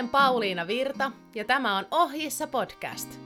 [0.00, 3.20] olen Pauliina Virta ja tämä on Ohjissa podcast.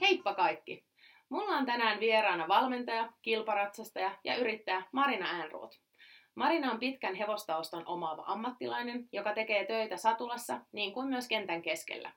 [0.00, 0.84] Heippa kaikki!
[1.28, 5.80] Mulla on tänään vieraana valmentaja, kilparatsastaja ja yrittäjä Marina Äänruut.
[6.34, 12.12] Marina on pitkän hevostaustan omaava ammattilainen, joka tekee töitä satulassa niin kuin myös kentän keskellä.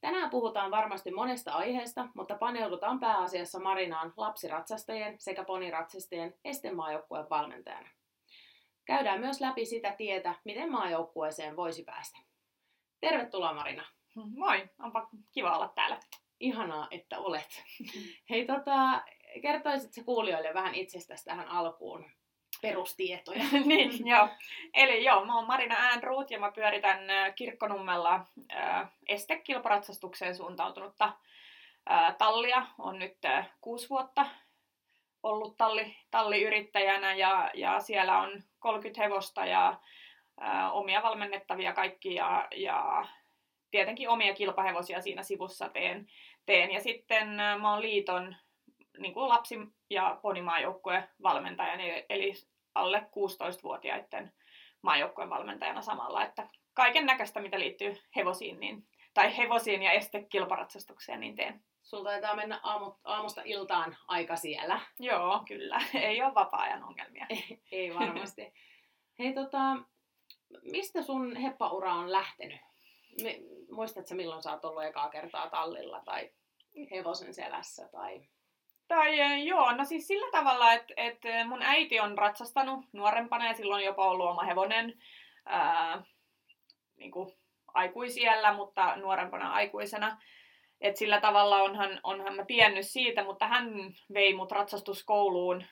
[0.00, 7.88] Tänään puhutaan varmasti monesta aiheesta, mutta paneudutaan pääasiassa Marinaan lapsiratsastajien sekä poniratsastajien estemaajoukkueen valmentajana.
[8.84, 12.18] Käydään myös läpi sitä tietä, miten maajoukkueeseen voisi päästä.
[13.00, 13.84] Tervetuloa Marina.
[14.14, 16.00] Moi, onpa kiva olla täällä.
[16.40, 17.64] Ihanaa, että olet.
[18.30, 19.02] Hei, tota,
[19.42, 22.04] kertoisitko kuulijoille vähän itsestäsi tähän alkuun
[22.62, 23.44] perustietoja?
[23.64, 24.28] niin, joo.
[24.74, 26.98] Eli joo, mä oon Marina Äänruut ja mä pyöritän
[27.34, 31.12] Kirkkonummella äh, estekilparatsastukseen suuntautunutta
[31.90, 32.66] äh, tallia.
[32.78, 34.26] On nyt äh, kuusi vuotta
[35.24, 39.80] ollut talli, talliyrittäjänä ja, ja siellä on 30 hevosta ja
[40.40, 43.06] ää, omia valmennettavia kaikki ja, ja
[43.70, 46.06] tietenkin omia kilpahevosia siinä sivussa teen.
[46.46, 46.70] teen.
[46.70, 47.28] Ja sitten
[47.60, 48.36] mä oon liiton
[48.98, 51.74] niin kuin lapsi- ja ponimaajoukkueen valmentaja,
[52.08, 52.32] eli
[52.74, 54.32] alle 16-vuotiaiden
[54.82, 61.36] maajoukkueen valmentajana samalla, että kaiken näköistä, mitä liittyy hevosiin, niin, tai hevosiin ja estekilparatsastukseen, niin
[61.36, 61.64] teen.
[61.84, 64.80] Sulla taitaa mennä aamu, aamusta iltaan aika siellä.
[64.98, 65.80] Joo, kyllä.
[65.94, 67.26] Ei ole vapaa-ajan ongelmia.
[67.28, 68.54] Ei, ei varmasti.
[69.18, 69.76] Hei, tota,
[70.62, 72.60] mistä sun heppaura on lähtenyt?
[73.22, 73.40] Me,
[73.70, 76.30] muistatko milloin sä oot ollut ekaa kertaa tallilla tai
[76.90, 77.88] hevosen selässä?
[77.88, 78.28] Tai...
[78.88, 83.54] Tai eh, joo, no siis sillä tavalla, että, että mun äiti on ratsastanut nuorempana ja
[83.54, 85.02] silloin jopa ollut oma hevonen
[85.46, 86.02] ää,
[86.96, 87.32] niin kuin
[87.66, 90.22] aikuisiellä, mutta nuorempana aikuisena.
[90.84, 93.72] Et sillä tavalla onhan, onhan mä tiennyt siitä, mutta hän
[94.14, 95.64] vei mut ratsastuskouluun,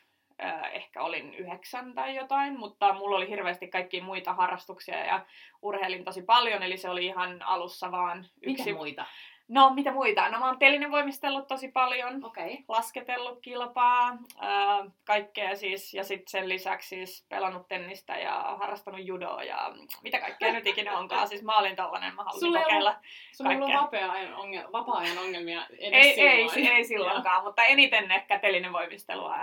[0.45, 5.27] äh, ehkä olin yhdeksän tai jotain, mutta mulla oli hirveästi kaikki muita harrastuksia ja
[5.63, 8.65] urheilin tosi paljon, eli se oli ihan alussa vaan yksi...
[8.65, 9.07] Mitä muita?
[9.53, 10.29] No, mitä muita?
[10.29, 12.57] No, mä oon telinen voimistellut tosi paljon, okay.
[12.69, 19.45] lasketellut kilpaa, ää, kaikkea siis, ja sitten sen lisäksi siis pelannut tennistä ja harrastanut judoa
[19.45, 21.29] ja mitä kaikkea nyt ikinä onkaan.
[21.29, 22.97] Siis mä olin tollanen, mä halusin sulla kokeilla
[23.33, 28.39] Sulla ei ollut vapaa-ajan, ongel- vapaa-ajan ongelmia edes ei, ei, ei silloinkaan, mutta eniten ehkä
[28.39, 29.37] telinen voimistelua,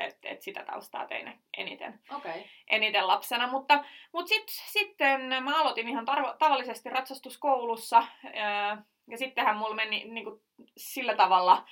[0.00, 2.40] että et sitä taustaa tein eniten, okay.
[2.70, 3.46] eniten lapsena.
[3.46, 8.02] Mutta, mutta sit, sitten mä aloitin ihan tarvo, tavallisesti ratsastuskoulussa,
[8.34, 10.40] ää, ja sittenhän mulla meni niin kuin,
[10.76, 11.64] sillä tavalla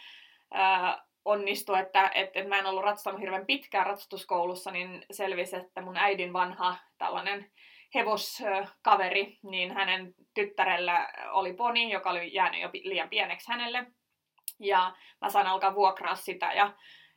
[0.50, 5.82] ää, onnistui, että et, et mä en ollut ratsastanut hirveän pitkään ratsastuskoulussa, niin selvisi, että
[5.82, 7.50] mun äidin vanha tällainen
[7.94, 13.86] hevoskaveri, niin hänen tyttärellä oli poni, joka oli jäänyt jo liian pieneksi hänelle.
[14.60, 16.72] Ja mä sain alkaa vuokraa sitä ja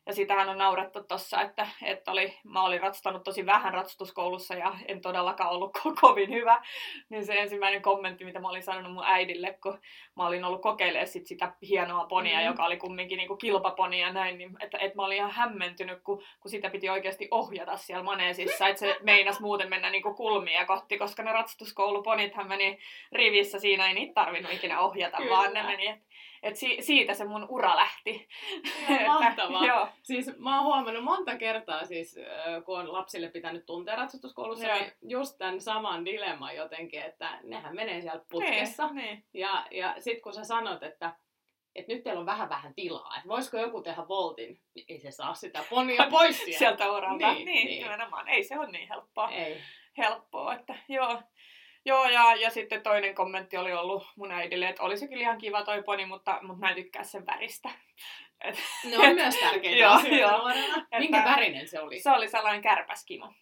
[0.07, 4.73] ja sitähän on naurettu tossa, että, että oli, mä olin ratsastanut tosi vähän ratsastuskoulussa ja
[4.85, 6.61] en todellakaan ollut ko- kovin hyvä.
[7.09, 9.79] Niin se ensimmäinen kommentti, mitä mä olin sanonut mun äidille, kun
[10.15, 12.45] mä olin ollut kokeilemaan sit sitä hienoa ponia, mm.
[12.45, 16.23] joka oli kumminkin niinku kilpaponi ja näin, niin että, että mä olin ihan hämmentynyt, kun,
[16.39, 20.97] kun sitä piti oikeasti ohjata siellä maneesissa, että se meinas muuten mennä niinku kulmia kohti,
[20.97, 22.79] koska ne ratsastuskouluponithan meni
[23.11, 25.31] rivissä, siinä ei niitä tarvinnut ikinä ohjata, Kyllä.
[25.31, 26.05] vaan ne meni, että
[26.43, 28.27] et si- siitä se mun ura lähti.
[29.07, 29.65] Mahtavaa.
[29.65, 29.87] Joo.
[30.03, 32.15] Siis mä oon huomannut monta kertaa, siis,
[32.65, 34.77] kun on lapsille pitänyt tuntea ratsastuskoulussa, Joo.
[34.79, 38.87] niin just tämän saman dilemman jotenkin, että nehän menee siellä putkessa.
[38.87, 39.25] Niin, niin.
[39.33, 41.15] Ja, ja sit kun sä sanot, että
[41.75, 45.11] että nyt teillä on vähän vähän tilaa, että voisiko joku tehdä voltin, niin ei se
[45.11, 46.57] saa sitä ponia pois sieltä.
[46.59, 47.33] sieltä uralta.
[47.33, 48.27] Niin, niin, niin, nimenomaan.
[48.27, 49.29] Ei se ole niin helppoa.
[49.31, 49.61] Ei.
[49.97, 51.21] Helppoa, että joo.
[51.87, 55.63] Joo, ja, ja sitten toinen kommentti oli ollut mun äidille, että olisi kyllä ihan kiva
[55.63, 57.69] toi poni, mutta, mutta mä en tykkää sen väristä.
[58.45, 60.87] Et, ne on myös tärkeitä joo, asioita nuorena.
[60.99, 61.99] Minkä värinen se oli?
[61.99, 63.33] Se oli sellainen kärpäskimo.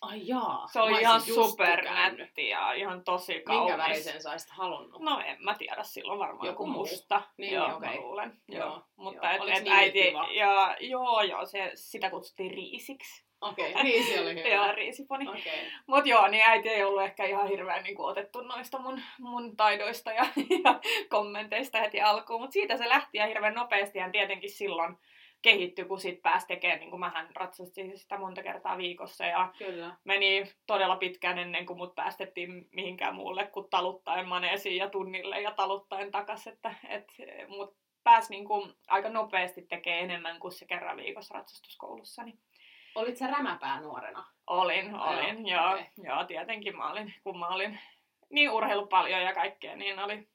[0.00, 0.68] Ai jaa.
[0.72, 3.64] Se oli ihan supernätti ja ihan tosi kaunis.
[3.64, 5.02] Minkä värisen sä olisit halunnut?
[5.02, 7.22] No en mä tiedä, silloin varmaan joku, joku musta.
[7.38, 7.94] Niin, joo, okay.
[7.94, 8.40] mä luulen.
[8.48, 8.66] Joo.
[8.66, 8.84] joo.
[8.96, 9.46] Mutta joo.
[9.46, 13.24] et, et äiti, ja, joo, joo, se, sitä kutsuttiin riisiksi.
[13.44, 14.48] Okei, okay, riisi oli hyvä.
[14.54, 15.28] joo, riisiponi.
[15.28, 15.40] Okay.
[15.86, 19.56] Mut joo, niin äiti ei ollut ehkä ihan hirveän niin kuin, otettu noista mun, mun
[19.56, 20.26] taidoista ja,
[20.64, 22.40] ja kommenteista heti alkuun.
[22.40, 24.96] Mutta siitä se lähti ja hirveän nopeasti ja tietenkin silloin
[25.42, 29.96] kehittyi, kun sit pääsi tekemään, niin kuin mähän ratsastin sitä monta kertaa viikossa ja Kyllä.
[30.04, 35.50] meni todella pitkään ennen kuin mut päästettiin mihinkään muulle kuin taluttaen maneesiin ja tunnille ja
[35.50, 37.12] taluttaen takas, että et,
[37.48, 42.22] mut pääsi niin kuin aika nopeasti tekemään enemmän kuin se kerran viikossa ratsastuskoulussa.
[42.22, 42.38] Niin
[42.94, 44.24] Olit sä rämäpää nuorena?
[44.46, 45.84] Olin, olin, joo, okay.
[46.02, 47.78] joo, tietenkin mä olin, kun mä olin
[48.30, 50.28] niin urheilu paljon ja kaikkea, niin oli,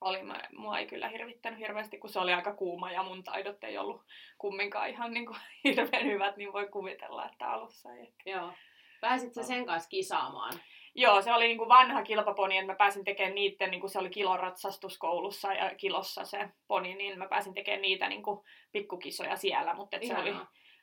[0.00, 3.64] oli mä, mua ei kyllä hirvittänyt hirveästi, kun se oli aika kuuma ja mun taidot
[3.64, 4.02] ei ollut
[4.38, 8.30] kumminkaan ihan niin kuin, hirveän hyvät, niin voi kuvitella, että alussa ei ehkä.
[8.30, 8.52] Joo.
[9.00, 10.52] Pääsit sä sen kanssa kisaamaan?
[10.94, 13.98] Joo, se oli niin kuin vanha kilpaponi, että mä pääsin tekemään niiden, niin kuin se
[13.98, 18.40] oli kiloratsastuskoulussa ja kilossa se poni, niin mä pääsin tekemään niitä niin kuin
[18.72, 20.34] pikkukisoja siellä, mutta se oli,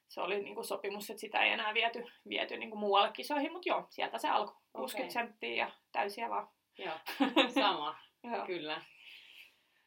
[0.07, 3.51] se oli niin kuin sopimus, että sitä ei enää viety, viety niin kuin muualle kisoihin,
[3.51, 4.55] mutta joo, sieltä se alkoi.
[4.73, 5.09] 60 okay.
[5.09, 6.49] senttiä ja täysiä vaan.
[6.77, 6.95] Joo,
[7.61, 7.97] sama,
[8.47, 8.81] kyllä.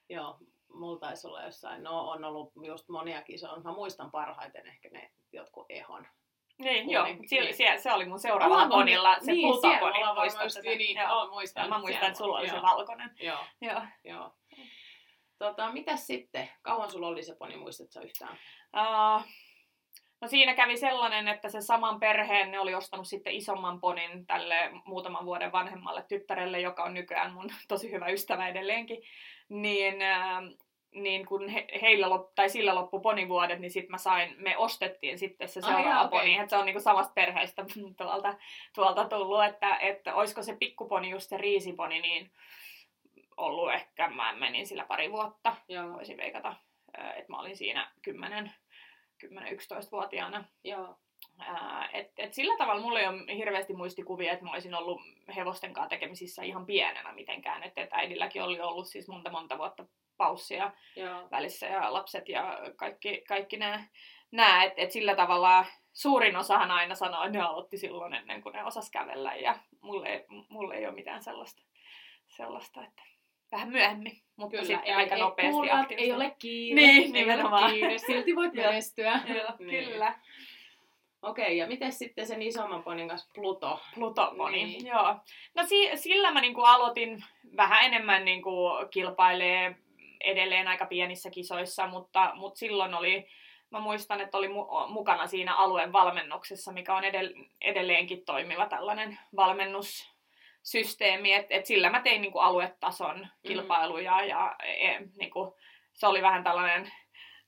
[0.08, 0.38] Joo,
[0.75, 5.11] mulla taisi olla jossain, no on ollut just monia kisoja, mä muistan parhaiten ehkä ne
[5.32, 6.06] jotkut ehon
[6.61, 7.06] niin, joo.
[7.26, 9.99] Siellä, siellä, se oli mun seuraavalla konilla, se niin, Plutokoni.
[10.38, 11.31] Muistan Niin, joo.
[11.31, 11.69] muistan.
[11.69, 12.56] Mä muistan, että sulla oli joo.
[12.56, 13.11] se valkoinen.
[13.20, 13.44] Joo.
[13.61, 13.82] joo.
[14.05, 14.34] joo.
[15.38, 16.50] Tota, mitäs sitten?
[16.62, 18.38] Kauan sulla oli se poni, muistatko yhtään?
[18.76, 19.25] Uh,
[20.20, 24.70] no siinä kävi sellainen, että se saman perheen ne oli ostanut sitten isomman ponin tälle
[24.84, 29.02] muutaman vuoden vanhemmalle tyttärelle, joka on nykyään mun tosi hyvä ystävä edelleenkin.
[29.49, 34.34] Niin uh, niin kun he, heillä lop, tai sillä loppu ponivuodet, niin sitten mä sain,
[34.38, 36.20] me ostettiin sitten se seuraava okay.
[36.20, 37.64] poni, että se on niinku samasta perheestä
[37.99, 38.34] tuolta,
[38.75, 42.31] tuolta tullut, että, että olisiko se pikkuponi just se riisiponi, niin
[43.37, 45.93] ollut ehkä, mä menin sillä pari vuotta, Joo.
[45.93, 46.55] voisin veikata,
[46.99, 48.52] että mä olin siinä 10,
[49.26, 50.44] 10-11-vuotiaana.
[50.64, 50.99] Joo.
[51.93, 55.00] Et, et sillä tavalla mulla ei ole hirveästi muistikuvia, että mä olisin ollut
[55.37, 57.62] hevosten kanssa tekemisissä ihan pienenä mitenkään.
[57.62, 59.84] Että et äidilläkin oli ollut siis monta monta vuotta
[60.17, 61.28] paussia Joo.
[61.31, 63.84] välissä ja lapset ja kaikki, kaikki nämä.
[64.31, 68.52] nämä että et sillä tavalla suurin osahan aina sanoo, että ne aloitti silloin ennen kuin
[68.52, 71.62] ne osas kävellä ja mulle ei, mulle ei ole mitään sellaista,
[72.26, 73.02] sellaista että
[73.52, 77.65] vähän myöhemmin, mutta Kyllä, sitten ei, aika ei, nopeasti kuulat, ei ole kiire, niin, nimenomaan.
[77.65, 79.21] Ole kiire, silti voit menestyä.
[79.59, 79.85] Niin.
[79.85, 80.15] Kyllä.
[81.23, 83.81] Okei, ja miten sitten sen isomman ponin kanssa Pluto?
[83.95, 84.87] Pluto-poni, niin.
[84.87, 85.15] joo.
[85.55, 87.25] No si- sillä mä niinku aloitin
[87.57, 88.53] vähän enemmän niinku
[88.91, 89.75] kilpailee
[90.21, 93.27] edelleen aika pienissä kisoissa, mutta, mutta silloin oli,
[93.71, 99.19] mä muistan, että oli mu- mukana siinä alueen valmennuksessa, mikä on edell- edelleenkin toimiva tällainen
[100.61, 103.29] valmennussysteemi, että et sillä mä tein niinku aluetason mm.
[103.47, 104.29] kilpailuja mm.
[104.29, 105.57] ja e, niinku,
[105.93, 106.93] se oli vähän tällainen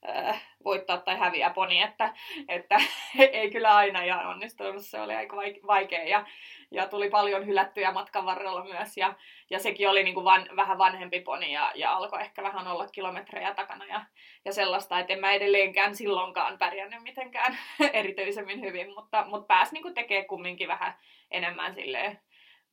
[0.09, 2.14] äh, voittaa tai häviä poni, että,
[2.49, 2.76] että
[3.32, 5.37] ei kyllä aina ihan onnistunut, se oli aika
[5.67, 6.26] vaikea ja,
[6.70, 9.15] ja tuli paljon hylättyjä matkan varrella myös ja,
[9.50, 12.87] ja sekin oli niin kuin van, vähän vanhempi poni ja, ja alkoi ehkä vähän olla
[12.87, 14.05] kilometrejä takana ja,
[14.44, 17.58] ja sellaista, että en mä edelleenkään silloinkaan pärjännyt mitenkään
[17.93, 20.94] erityisemmin hyvin, mutta, mutta pääsi niin tekemään kumminkin vähän
[21.31, 22.19] enemmän silleen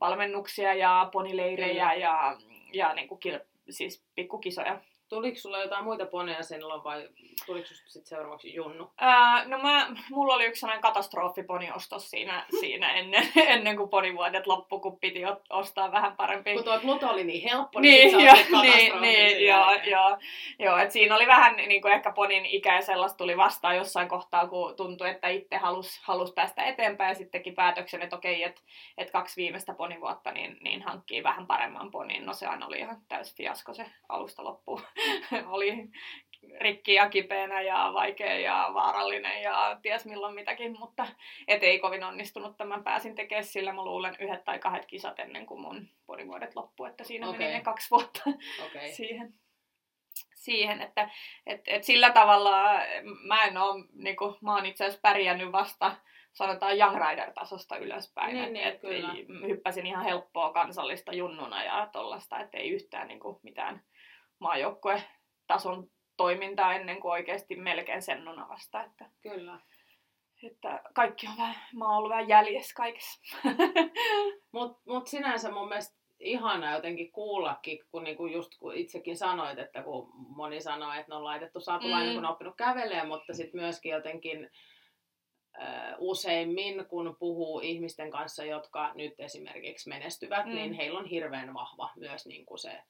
[0.01, 2.37] valmennuksia ja ponileirejä ja,
[2.73, 7.09] ja niin kuin kil, siis pikkukisoja Tuliko sulla jotain muita poneja silloin vai
[7.45, 8.91] tuliko sitten seuraavaksi Junnu?
[8.97, 14.79] Ää, no mä, mulla oli yksi sellainen katastrofiponiostos siinä, siinä ennen, ennen kuin ponivuodet loppu,
[14.79, 16.53] kun piti ostaa vähän parempi.
[16.53, 20.17] Kun tuo Pluto oli niin helppo, niin, niin jo, niin, niin joo, joo,
[20.59, 24.09] joo, et siinä oli vähän niin kuin ehkä ponin ikä ja sellaista tuli vastaan jossain
[24.09, 28.43] kohtaa, kun tuntui, että itse halusi halus päästä eteenpäin ja sitten teki päätöksen, että okei,
[28.43, 28.61] että
[28.97, 32.25] et kaksi viimeistä ponivuotta niin, niin hankkii vähän paremman ponin.
[32.25, 34.81] No sehän oli ihan täys fiasko se alusta loppuun.
[35.55, 35.89] oli
[36.59, 41.07] rikki ja kipeänä ja vaikea ja vaarallinen ja ties milloin mitäkin, mutta
[41.47, 45.45] et ei kovin onnistunut tämän pääsin tekemään sillä mä luulen yhdet tai kahdet kisat ennen
[45.45, 47.39] kuin mun podivuodet loppu, että siinä okay.
[47.39, 48.21] meni ne kaksi vuotta
[48.65, 48.91] okay.
[48.91, 49.33] siihen
[50.35, 51.09] siihen, että
[51.45, 52.63] et, et sillä tavalla
[53.23, 55.95] mä en ole, niin kuin, mä oon itse asiassa pärjännyt vasta
[56.33, 58.35] sanotaan Young Rider-tasosta ylöspäin.
[58.35, 59.15] Niin, niin, et, kyllä.
[59.47, 63.83] hyppäsin ihan helppoa kansallista junnuna ja tollasta, että ei yhtään niin kuin, mitään
[64.39, 68.83] maajoukkuetason toimintaa ennen kuin oikeasti melkein sennuna vasta.
[68.83, 69.59] Että, Kyllä.
[70.43, 73.19] Että kaikki on vähän, mä oon ollut vähän jäljessä kaikessa.
[74.53, 79.83] Mutta mut sinänsä mun mielestä ihana jotenkin kuullakin, kun niinku just kun itsekin sanoit, että
[79.83, 82.15] kun moni sanoo, että ne on laitettu satulainen, mm.
[82.15, 84.49] kun on oppinut kävelemään, mutta sitten myöskin jotenkin
[85.97, 90.55] useimmin, kun puhuu ihmisten kanssa, jotka nyt esimerkiksi menestyvät, mm.
[90.55, 92.81] niin heillä on hirveän vahva myös niin kuin se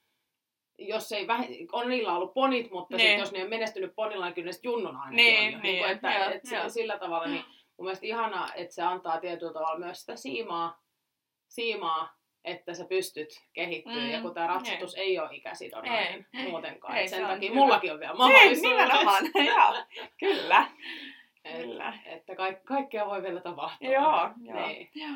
[0.79, 1.45] jos ei väh...
[1.71, 3.09] on niillä ollut ponit, mutta niin.
[3.09, 5.62] sit, jos ne on menestynyt ponilla, niin kyllä ne junnun aina niin, on.
[5.62, 6.69] Niin, niin, että, joo, et joo.
[6.69, 7.43] sillä tavalla, niin
[7.77, 10.81] mun mielestä ihanaa, että se antaa tietyllä tavalla myös sitä siimaa,
[11.48, 13.93] siimaa että sä pystyt kehittyä.
[13.93, 16.98] Mm, ja kun tämä ratsatus ei, ei ole ikäsidonnainen ei, muutenkaan.
[16.98, 17.62] Ei, sen takia hyvä.
[17.62, 18.63] mullakin on vielä mahdollisuus.
[18.63, 19.24] Ei, nimenomaan,
[19.55, 19.74] joo,
[20.19, 20.67] kyllä.
[21.43, 21.93] Et, kyllä.
[22.05, 23.89] Että ka- kaikkea voi vielä tapahtua.
[23.89, 24.67] Joo, joo.
[24.67, 24.89] Niin.
[24.95, 25.15] joo.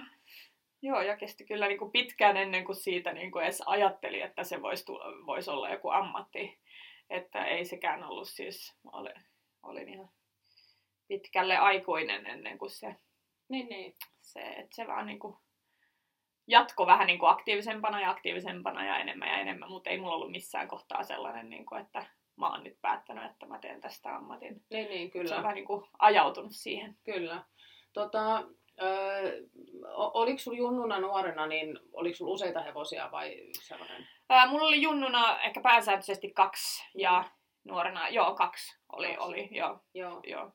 [0.83, 4.43] Joo, ja kesti kyllä niin kuin pitkään ennen kuin siitä niin kuin edes ajatteli, että
[4.43, 6.59] se voisi, tulla, voisi olla joku ammatti.
[7.09, 9.09] Että ei sekään ollut siis, oli,
[9.63, 10.09] olin ihan
[11.07, 12.95] pitkälle aikuinen ennen kuin se,
[13.49, 13.95] niin, niin.
[14.21, 15.37] se että se vaan niin kuin
[16.47, 20.31] jatko vähän niin kuin aktiivisempana ja aktiivisempana ja enemmän ja enemmän, mutta ei mulla ollut
[20.31, 24.63] missään kohtaa sellainen, niin kuin, että mä oon nyt päättänyt, että mä teen tästä ammatin.
[24.69, 25.29] Niin, niin, kyllä.
[25.29, 26.97] Se on vähän niin kuin ajautunut siihen.
[27.03, 27.43] Kyllä.
[27.93, 28.43] Tota,
[28.81, 29.41] Öö,
[29.95, 34.07] oliko sulla junnuna nuorena, niin oliko sulla useita hevosia vai sellainen?
[34.29, 37.23] Ää, mulla oli junnuna ehkä pääsääntöisesti kaksi ja
[37.63, 39.21] nuorena, joo, kaksi oli, Kaksi.
[39.29, 40.19] oli, joo, Joo.
[40.23, 40.51] joo.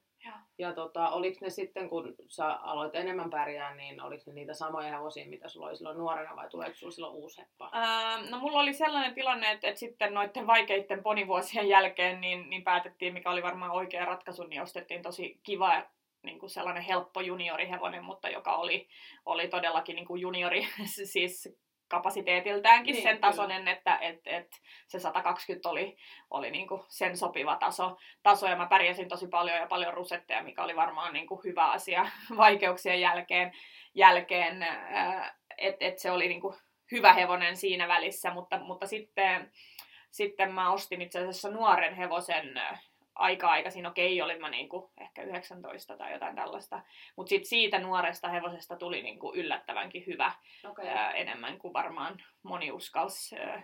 [0.59, 4.89] Ja tota, oliko ne sitten, kun sä aloit enemmän pärjää, niin oliko ne niitä samoja
[4.91, 7.71] hevosia, mitä sulla oli silloin nuorena, vai tuleeko sulla silloin uusi heppa?
[7.73, 12.65] Ää, no mulla oli sellainen tilanne, että, että sitten noiden vaikeiden ponivuosien jälkeen niin, niin
[12.65, 15.83] päätettiin, mikä oli varmaan oikea ratkaisu, niin ostettiin tosi kiva
[16.23, 18.89] niin kuin sellainen helppo juniorihevonen, mutta joka oli,
[19.27, 20.69] oli todellakin niin kuin juniori,
[21.13, 21.59] siis
[21.89, 23.31] kapasiteetiltäänkin Niin, sen kyllä.
[23.31, 24.49] tasoinen, että et, et
[24.87, 25.97] se 120 oli,
[26.31, 30.43] oli niin kuin sen sopiva taso, taso, ja mä pärjäsin tosi paljon ja paljon rusetteja,
[30.43, 32.07] mikä oli varmaan niin kuin hyvä asia
[32.37, 33.53] vaikeuksien jälkeen,
[33.95, 34.67] jälkeen
[35.59, 36.57] että et se oli niin kuin
[36.93, 39.53] hyvä hevonen siinä välissä, mutta, mutta sitten,
[40.11, 42.61] sitten mä ostin itse asiassa nuoren hevosen
[43.19, 46.83] ö, aika-aikaisin, okei, olin mä niinku ehkä 19 tai jotain tällaista,
[47.17, 50.33] mutta sitten siitä nuoresta hevosesta tuli niinku yllättävänkin hyvä,
[50.71, 50.89] Okei.
[50.89, 53.63] ää, enemmän kuin varmaan moni uskalsi ää,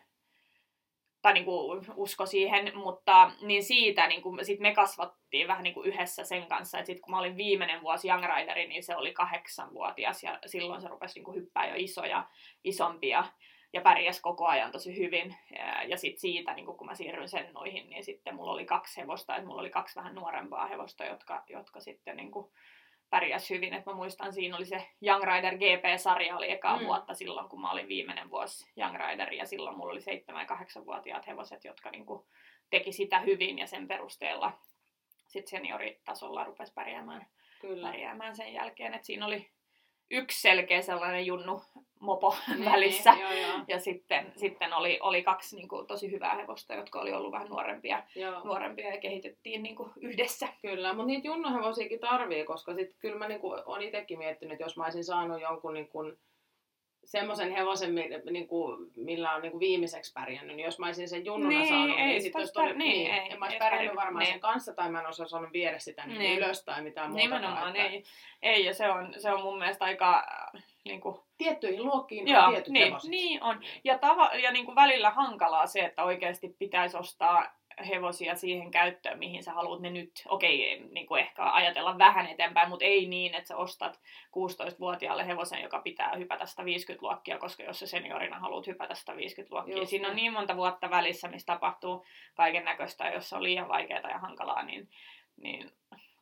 [1.22, 6.46] tai niinku usko siihen, mutta niin siitä niinku, sit me kasvattiin vähän niinku yhdessä sen
[6.46, 10.38] kanssa, että sitten kun mä olin viimeinen vuosi Young Rideri, niin se oli kahdeksanvuotias ja
[10.46, 12.28] silloin se rupesi niinku hyppää jo isoja,
[12.64, 13.24] isompia
[13.74, 15.36] ja pärjäs koko ajan tosi hyvin.
[15.88, 19.46] Ja, sitten siitä, niin kun mä siirryin sennoihin, niin sitten mulla oli kaksi hevosta, että
[19.48, 22.30] mulla oli kaksi vähän nuorempaa hevosta, jotka, jotka sitten niin
[23.10, 23.74] pärjäs hyvin.
[23.74, 26.84] Et mä muistan, siinä oli se Young Rider GP-sarja, oli ekaa Mm.
[26.86, 30.44] vuotta silloin, kun mä olin viimeinen vuosi Young Rider, ja silloin mulla oli 7- ja
[30.46, 32.06] 8-vuotiaat hevoset, jotka niin
[32.70, 34.52] teki sitä hyvin, ja sen perusteella
[35.26, 37.26] sitten senioritasolla rupesi pärjäämään,
[37.60, 37.88] Kyllä.
[37.88, 38.94] pärjäämään sen jälkeen.
[38.94, 39.50] Et siinä oli
[40.10, 41.62] yksi selkeä sellainen junnu
[42.04, 43.16] mopo Niin, välissä.
[43.20, 43.60] Joo, joo.
[43.68, 47.48] Ja sitten, sitten oli, oli kaksi niin kuin, tosi hyvää hevosta, jotka oli ollut vähän
[47.48, 48.40] nuorempia, joo.
[48.44, 50.48] nuorempia ja kehitettiin niin kuin, yhdessä.
[50.62, 54.76] Kyllä, mutta niitä junnuhevosiakin tarvii, koska sit kyllä mä niinku on itsekin miettinyt, että jos
[54.76, 55.98] mä olisin saanut jonkun niinku,
[57.04, 61.58] semmoisen hevosen, mi- niinku, millä on niinku viimeiseksi pärjännyt, niin jos mä olisin sen junnuna
[61.58, 63.58] Niin, saanut, ei niin sit sit ois olisi pär- niin, ei, en mä olisi ei
[63.58, 64.32] pärjännyt varmaan niin.
[64.32, 66.38] sen kanssa, tai mä en olisi osannut viedä sitä niin Niin.
[66.38, 67.22] ylös tai mitään muuta.
[67.22, 68.04] Nimenomaan ei.
[68.42, 68.64] ei.
[68.64, 70.24] Ja se on, se on mun mielestä aika...
[70.54, 73.10] Äh, niin kuin, Tiettyihin luokkiin Joo, on tietyt niin, hevoset.
[73.10, 73.60] niin on.
[73.84, 77.46] ja, tava, ja niin kuin välillä hankalaa se, että oikeasti pitäisi ostaa
[77.88, 80.22] hevosia siihen käyttöön, mihin sä haluat ne nyt.
[80.28, 85.62] Okei, niin kuin ehkä ajatella vähän eteenpäin, mutta ei niin, että sä ostat 16-vuotiaalle hevosen,
[85.62, 89.76] joka pitää hypätä 150 luokkia, koska jos sä seniorina haluat hypätä 150 luokkia.
[89.76, 92.04] Just Siinä on niin monta vuotta välissä, missä tapahtuu
[92.34, 94.88] kaiken näköistä, jos se on liian vaikeaa ja hankalaa, niin,
[95.36, 95.70] niin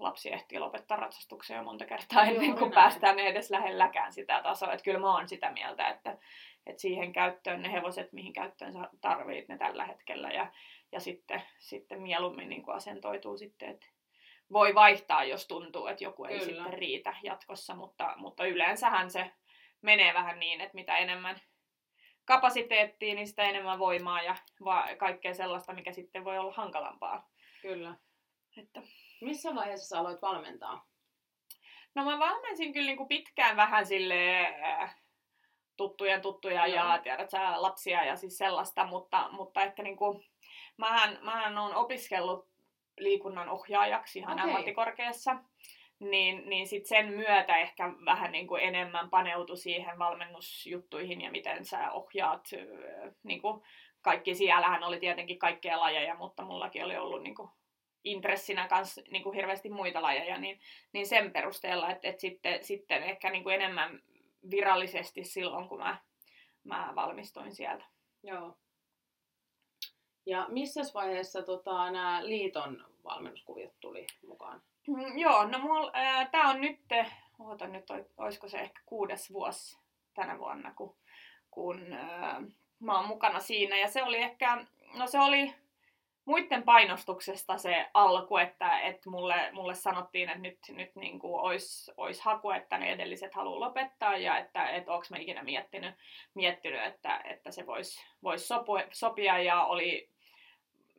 [0.02, 2.73] lapsi ehtii lopettaa ratsastuksen jo monta kertaa ennen kuin näin.
[2.73, 4.73] päästään edes lähelläkään sitä tasoa.
[4.73, 6.18] Että kyllä mä oon sitä mieltä, että,
[6.66, 10.52] että siihen käyttöön ne hevoset, mihin käyttöön sä tarvit ne tällä hetkellä ja,
[10.92, 13.87] ja sitten, sitten mieluummin niin kuin asentoituu sitten, että
[14.52, 16.54] voi vaihtaa, jos tuntuu, että joku ei Kyllä.
[16.54, 19.30] sitten riitä jatkossa, mutta, mutta yleensähän se
[19.82, 21.40] menee vähän niin, että mitä enemmän
[22.25, 27.30] kapasiteettia, niin sitä enemmän voimaa ja va- kaikkea sellaista, mikä sitten voi olla hankalampaa.
[27.62, 27.94] Kyllä.
[28.56, 28.82] Että
[29.20, 30.87] Missä vaiheessa sä aloit valmentaa?
[31.94, 35.01] No mä valmensin kyllä niinku pitkään vähän sille äh,
[35.76, 36.76] tuttujen tuttuja Joo.
[36.76, 40.25] ja tiedät sä, lapsia ja siis sellaista, mutta, mutta että niinku,
[40.76, 42.49] mähän, mähän on opiskellut
[42.99, 44.50] liikunnan ohjaajaksi ihan okay.
[44.50, 45.37] ammattikorkeassa,
[46.00, 51.93] niin, niin sit sen myötä ehkä vähän niinku enemmän paneutu siihen valmennusjuttuihin ja miten sä
[51.93, 52.49] ohjaat.
[52.55, 53.64] äh, Niinku,
[54.02, 57.50] kaikki siellähän oli tietenkin kaikkia lajeja, mutta mullakin oli ollut niinku
[58.05, 60.61] intressinä kanssa niin kuin hirveästi muita lajeja, niin,
[60.93, 64.02] niin sen perusteella, että, että sitten, sitten ehkä niin kuin enemmän
[64.50, 65.99] virallisesti silloin, kun mä,
[66.64, 67.84] mä valmistuin sieltä.
[68.22, 68.56] Joo.
[70.26, 74.62] Ja missä vaiheessa tota, nämä liiton valmennuskuviot tuli mukaan?
[74.87, 76.80] Mm, joo, no mul, ää, tää on nyt,
[77.38, 77.84] oota nyt,
[78.16, 79.78] oisko se ehkä kuudes vuosi
[80.14, 80.96] tänä vuonna, kun,
[81.50, 82.42] kun ää,
[82.80, 83.78] mä oon mukana siinä.
[83.78, 85.54] Ja se oli ehkä, no se oli
[86.25, 91.93] muiden painostuksesta se alku, että, että mulle, mulle sanottiin, että nyt, nyt niin kuin olisi,
[91.97, 95.95] olisi haku, että ne edelliset haluaa lopettaa ja että, että onko mä ikinä miettinyt,
[96.35, 98.49] miettinyt että, että se voisi vois
[98.93, 100.12] sopia ja oli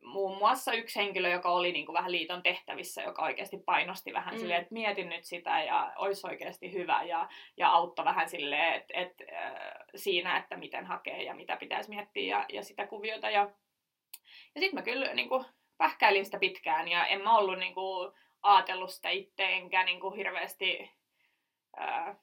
[0.04, 4.34] muun muassa yksi henkilö, joka oli niin kuin vähän liiton tehtävissä, joka oikeasti painosti vähän
[4.34, 4.36] Mm.
[4.36, 4.40] mm.
[4.40, 8.94] silleen, että mietin nyt sitä ja olisi oikeasti hyvä ja, ja auttoi vähän silleen, että,
[8.96, 9.54] että, äh,
[9.94, 13.30] siinä, että miten hakee ja mitä pitäisi miettiä ja, ja sitä kuviota.
[13.30, 13.50] Ja,
[14.54, 15.44] ja sitten mä kyllä niin kuin,
[15.76, 20.16] pähkäilin sitä pitkään ja en mä ollut niin kuin, ajatellut sitä itse enkä niin kuin,
[20.16, 20.90] hirveästi...
[21.76, 22.16] Ää,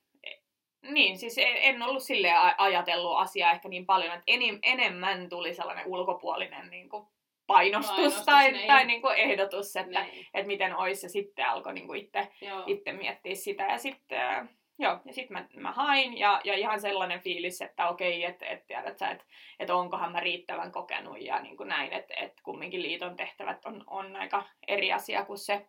[0.81, 5.53] niin, siis en- en ollut sille ajatellut asiaa ehkä niin paljon, että enim, enemmän tuli
[5.53, 7.07] sellainen ulkopuolinen niin kuin,
[7.47, 8.67] painostus, Painostus, tai, niin.
[8.67, 10.27] tai niin kuin ehdotus, että, Niin.
[10.33, 12.63] että miten olisi, ja sitten alkoi niin kuin itse, Joo.
[12.67, 13.63] itse miettiä sitä.
[13.63, 14.49] Ja sitten,
[14.81, 18.67] Joo, ja sitten mä, mä hain, ja, ja ihan sellainen fiilis, että okei, että et,
[18.67, 19.23] tiedät sä, että
[19.59, 23.83] et onkohan mä riittävän kokenut, ja niin kuin näin, että et kumminkin liiton tehtävät on,
[23.87, 25.65] on aika eri asia kuin se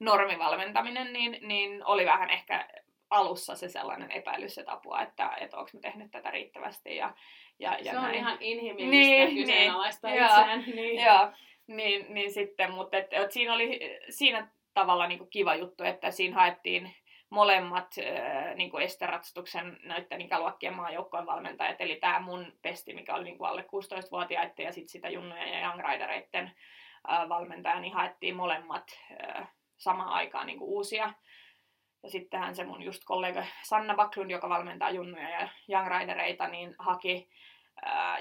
[0.00, 2.68] normivalmentaminen, niin, niin oli vähän ehkä
[3.10, 7.14] alussa se sellainen epäilys, että apua, että, että onko mä tehnyt tätä riittävästi, ja,
[7.58, 8.14] ja, ja se on näin.
[8.14, 10.64] ihan inhimillistä Niin, kyseenalaista niin, itseään.
[10.66, 11.04] Niin.
[11.04, 11.30] Joo,
[11.66, 16.10] niin, niin sitten, mutta et, et siinä oli siinä tavalla niin kuin kiva juttu, että
[16.10, 16.94] siinä haettiin
[17.36, 23.24] molemmat äh, niin kuin esteratsastuksen näiden ikäluokkien maajoukkojen valmentajat, eli tämä mun pesti, mikä oli
[23.24, 26.52] niin alle 16-vuotiaiden ja sitten sitä junnujen ja young ridereiden
[27.10, 31.12] äh, valmentaja, niin haettiin molemmat äh, samaan aikaan niin uusia.
[32.02, 36.74] Ja sittenhän se mun just kollega Sanna Baklund, joka valmentaa junnuja ja young ridereita, niin
[36.78, 37.28] haki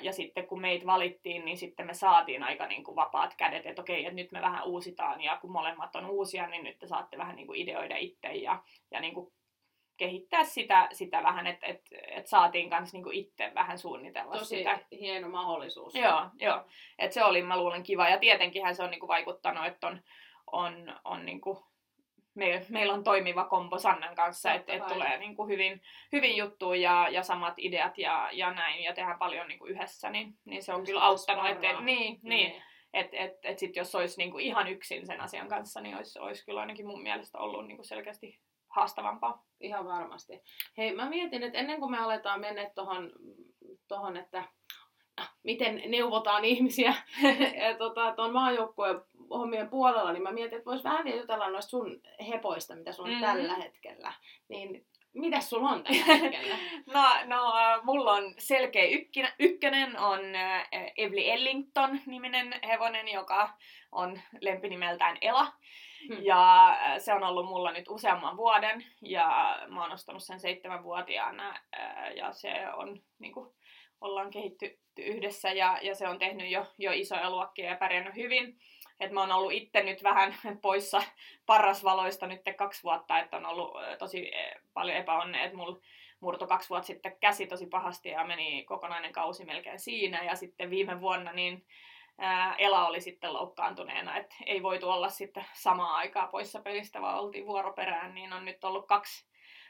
[0.01, 3.81] ja sitten kun meitä valittiin, niin sitten me saatiin aika niin kuin vapaat kädet, että
[3.81, 7.17] okei, että nyt me vähän uusitaan ja kun molemmat on uusia, niin nyt te saatte
[7.17, 9.33] vähän niin kuin ideoida itse ja, ja niin kuin
[9.97, 14.79] kehittää sitä, sitä vähän, että et, et saatiin kanssa niin itse vähän suunnitella Tosi sitä.
[14.91, 15.95] hieno mahdollisuus.
[15.95, 16.63] Joo, joo.
[16.99, 18.09] Et se oli, mä luulen, kiva.
[18.09, 20.01] Ja tietenkinhän se on niin kuin vaikuttanut, että on,
[20.51, 21.57] on, on niin kuin
[22.35, 26.81] me, meillä on toimiva kombo Sannan kanssa, että et tulee niin kuin hyvin, hyvin juttuja
[26.81, 30.63] ja, ja samat ideat ja, ja näin, ja tehdään paljon niin kuin yhdessä, niin, niin
[30.63, 31.45] se on Just kyllä auttanut.
[31.45, 31.81] Että, sparraa.
[31.81, 32.63] niin, niin.
[32.93, 36.19] Että et, et sit jos olisi niin kuin ihan yksin sen asian kanssa, niin olisi,
[36.19, 39.45] olisi kyllä ainakin mun mielestä ollut niin kuin selkeästi haastavampaa.
[39.59, 40.41] Ihan varmasti.
[40.77, 43.11] Hei, mä mietin, että ennen kuin me aletaan mennä tohon,
[43.87, 44.43] tohon että
[45.43, 46.95] miten neuvotaan ihmisiä
[47.77, 52.01] tota, tuon maajoukkueen hommien puolella, niin mä mietin, että vois vähän vielä jutella noista sun
[52.27, 53.21] hepoista, mitä sun on Mhm.
[53.21, 54.13] tällä hetkellä.
[54.47, 56.55] Niin mitäs sulla on tällä hetkellä?
[56.93, 57.53] No, no
[57.83, 60.67] mulla on selkeä ykkinä, ykkönen on äh,
[60.97, 63.49] Evli Ellington niminen hevonen, joka
[63.91, 65.47] on lempinimeltään Ela.
[66.07, 66.17] Hmm.
[66.23, 71.49] Ja äh, se on ollut mulla nyt useamman vuoden ja mä oon ostanut sen seitsemänvuotiaana
[71.79, 73.55] äh, ja se on niinku,
[74.01, 78.57] ollaan kehitty yhdessä ja, ja se on tehnyt jo, jo isoja luokkia ja pärjännyt hyvin.
[78.99, 81.01] Et mä oon ollut itse nyt vähän poissa
[81.45, 85.79] parrasvaloista nyt kaksi vuotta, että on ollut tosi äh, paljon epäonnea, että mulla
[86.19, 90.23] murto kaksi vuotta sitten käsi tosi pahasti ja meni kokonainen kausi melkein siinä.
[90.23, 91.65] Ja sitten viime vuonna niin
[92.57, 97.45] Ela oli sitten loukkaantuneena, että ei voitu olla sitten samaa aikaa poissa pelistä, vaan oltiin
[97.45, 99.25] vuoroperään, niin on nyt ollut kaksi,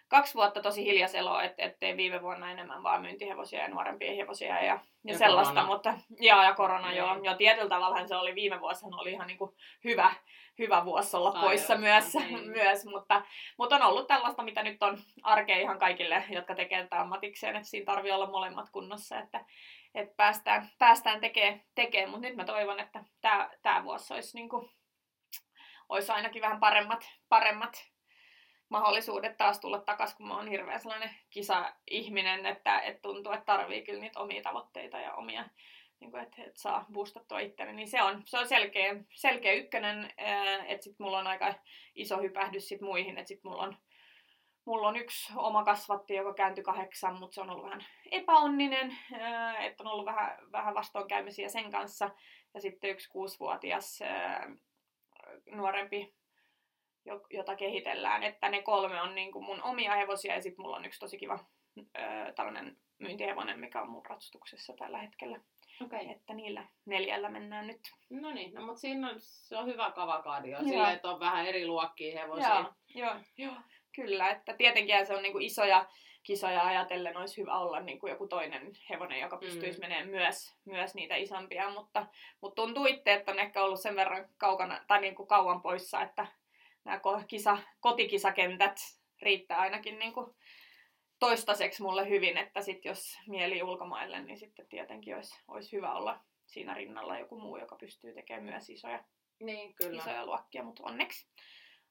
[0.08, 4.64] kaksi vuotta tosi hiljaiseloa, että ettei viime vuonna enemmän vaan myyntihevosia ja nuorempia hevosia ja,
[4.64, 5.68] ja, Ja sellaista, korona.
[5.68, 6.98] mutta joo, ja korona Niin.
[6.98, 10.14] joo, ja tietyllä tavalla se oli viime vuosina oli ihan niinku hyvä,
[10.60, 12.52] hyvä vuosi olla poissa Sairastaa, myös, niin.
[12.62, 13.22] myös mutta,
[13.58, 17.70] mutta on ollut tällaista, mitä nyt on arkea ihan kaikille, jotka tekee tätä ammatikseen, että
[17.70, 19.46] siinä tarvii olla molemmat kunnossa, että,
[19.96, 22.08] että päästään, päästään tekemään, tekee.
[22.08, 23.04] mutta nyt mä toivon, että
[23.62, 24.70] tämä vuosi olisi, niin kuin,
[25.90, 27.95] olisi ainakin vähän paremmat, paremmat
[28.70, 33.84] mahdollisuudet taas tulla takaisin, kun mä oon hirveän sellainen kisa-ihminen, että, että tuntuu, että tarvii
[33.84, 35.46] kyllä niitä omia tavoitteita ja omia,
[36.00, 40.14] niin kuin, että, että saa boostattua itteni, niin se on, se on selkeä, selkeä ykkönen,
[40.68, 41.54] että sit mulla on aika
[41.96, 43.78] iso hypähdys sit muihin, että sit mulla on
[44.66, 48.98] Mulla on yksi oma kasvatti, joka kääntyi kahdeksan, mutta se on ollut vähän epäonninen,
[49.60, 52.10] että on ollut vähän, vähän vastoinkäymisiä sen kanssa.
[52.54, 54.00] Ja sitten yksi kuusivuotias
[55.52, 56.15] nuorempi,
[57.30, 58.24] jota kehitellään.
[58.24, 61.18] Että ne kolme on niin kuin mun omia hevosia ja sitten mulla on yksi tosi
[61.18, 61.40] kiva
[62.36, 65.40] tällainen myyntihevonen, mikä on mun ratsastuksessa tällä hetkellä.
[65.86, 66.12] Okay.
[66.12, 67.82] Että niillä neljällä mennään nyt.
[68.10, 70.64] No niin, no mutta siinä on, se on hyvä kavakadio, Joo.
[70.64, 72.66] silleen, että on vähän eri luokkia hevosia.
[72.96, 73.56] Joo, joo, joo,
[73.96, 74.30] kyllä.
[74.30, 75.86] Että tietenkin se on niinku isoja
[76.26, 79.84] kisoja ajatellen olisi hyvä olla niinku joku toinen hevonen, joka pystyisi mm.
[79.84, 82.08] menemään myös, myös niitä isompia, mutta,
[82.42, 86.28] mutta tuntuu itse, että on ehkä ollut sen verran kaukana, tai niinku kauan poissa, että
[86.86, 88.76] nämä kisa, kotikisakentät
[89.22, 90.36] riittää ainakin niinku
[91.20, 96.20] toistaiseksi mulle hyvin, että sit jos mieli ulkomaille, niin sitten tietenkin olisi, olisi hyvä olla
[96.46, 99.04] siinä rinnalla joku muu, joka pystyy tekemään myös isoja
[99.40, 100.02] Niin, kyllä.
[100.02, 101.28] isoja luokkia, mutta onneksi,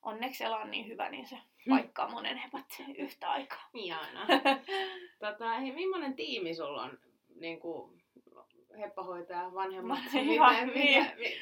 [0.03, 1.71] onneksi Ela on niin hyvä, niin se Hmm.
[1.77, 2.67] paikkaa monen hepat
[2.99, 3.69] yhtä aikaa.
[3.75, 4.27] Ihana.
[5.25, 6.99] tota, hei, millainen tiimi sulla on?
[7.41, 8.03] Niin kuin
[8.79, 9.99] heppahoitaja, vanhemmat?
[10.15, 11.03] Ma- hyvä, Miten, niin.
[11.03, 11.37] mikä, mi,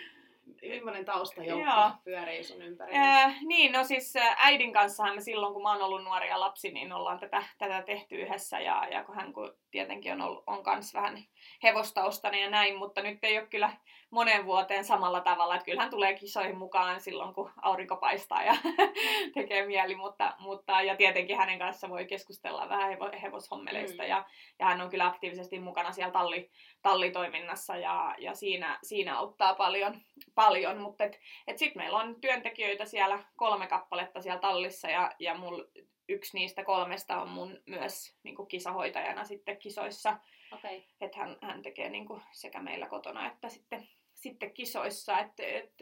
[0.62, 1.90] millainen taustajoukko Joo.
[2.04, 3.00] pyörii sun ympärillä?
[3.00, 6.72] Ää, niin, no siis äidin kanssahan me silloin, kun mä oon ollut nuori ja lapsi,
[6.72, 8.60] niin ollaan tätä, tätä tehty yhdessä.
[8.60, 11.18] Ja, ja kun hän kun tietenkin on, ollut, on kans vähän
[11.62, 13.72] hevostaustainen ja näin, mutta nyt ei ole kyllä
[14.12, 15.54] moneen vuoteen samalla tavalla.
[15.54, 18.54] Että kyllähän tulee kisoihin mukaan silloin, kun aurinko paistaa ja
[19.34, 19.94] tekee mieli.
[19.94, 24.02] Mutta, mutta, ja tietenkin hänen kanssa voi keskustella vähän hevo, hevoshommeleista.
[24.02, 24.08] Mm.
[24.08, 24.24] Ja,
[24.58, 26.50] ja hän on kyllä aktiivisesti mukana siellä talli,
[26.82, 30.00] tallitoiminnassa ja, ja siinä, siinä auttaa paljon,
[30.34, 30.80] paljon.
[30.80, 35.62] mutta et, et sitten meillä on työntekijöitä siellä kolme kappaletta siellä tallissa ja, ja mul
[36.08, 40.18] yksi niistä kolmesta on mun myös niin kuin kisahoitajana sitten kisoissa.
[40.52, 40.80] Okay.
[41.00, 43.88] Että hän, hän tekee niin kuin sekä meillä kotona että sitten,
[44.22, 45.18] sitten kisoissa.
[45.18, 45.74] Et, et,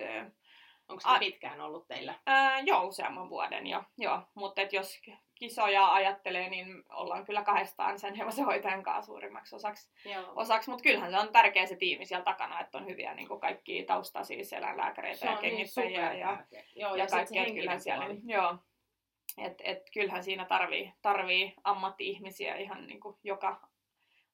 [0.88, 2.14] Onko se pitkään ollut teillä?
[2.26, 3.84] Ää, joo, useamman vuoden jo.
[3.98, 4.22] Joo.
[4.34, 5.00] Mutta jos
[5.34, 9.90] kisoja ajattelee, niin ollaan kyllä kahdestaan sen hevosenhoitajan kanssa suurimmaksi osaksi.
[10.34, 10.70] osaksi.
[10.70, 13.82] Mutta kyllähän se on tärkeä se tiimi siellä takana, että on hyviä niin kuin kaikki
[13.82, 16.44] tausta siis eläinlääkäreitä ja niin kengittäjiä niin ja,
[16.76, 18.08] joo, ja, ja kaikkea kyllä siellä.
[18.08, 18.58] Niin, joo.
[19.38, 23.68] Et, et kyllähän siinä tarvii, tarvii ammatti-ihmisiä ihan niin kuin joka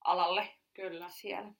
[0.04, 1.08] alalle kyllä.
[1.08, 1.52] siellä.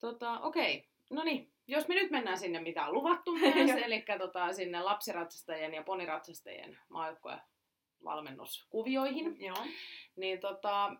[0.00, 4.52] Tota, okei, no niin, jos me nyt mennään sinne, mitä on luvattu myös, eli tota,
[4.52, 7.40] sinne lapsiratsastajien ja poniratsastajien maajoukkojen
[8.04, 9.64] valmennuskuvioihin, Joo.
[10.16, 10.96] niin tota,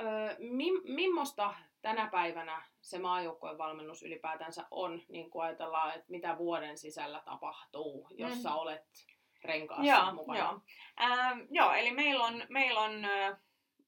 [0.00, 0.04] ö,
[0.38, 6.78] mi, millaista tänä päivänä se maajoukkojen valmennus ylipäätänsä on, niin kun ajatellaan, että mitä vuoden
[6.78, 8.40] sisällä tapahtuu, jos mm.
[8.40, 9.06] sä olet
[9.44, 10.38] renkaassa joo, mukana?
[10.38, 10.60] Joo.
[11.00, 12.92] Ähm, joo, eli meillä on, meillä on,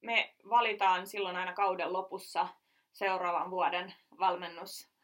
[0.00, 2.48] me valitaan silloin aina kauden lopussa
[2.92, 3.94] seuraavan vuoden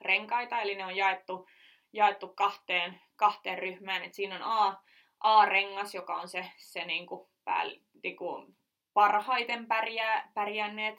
[0.04, 1.48] valmennusrenkaita, eli ne on jaettu,
[1.92, 4.04] jaettu kahteen, kahteen ryhmään.
[4.04, 4.82] Et siinä on A,
[5.20, 7.64] A-rengas, joka on se, se niinku pää,
[8.02, 8.54] niinku
[8.94, 10.98] parhaiten pärjää, pärjänneet.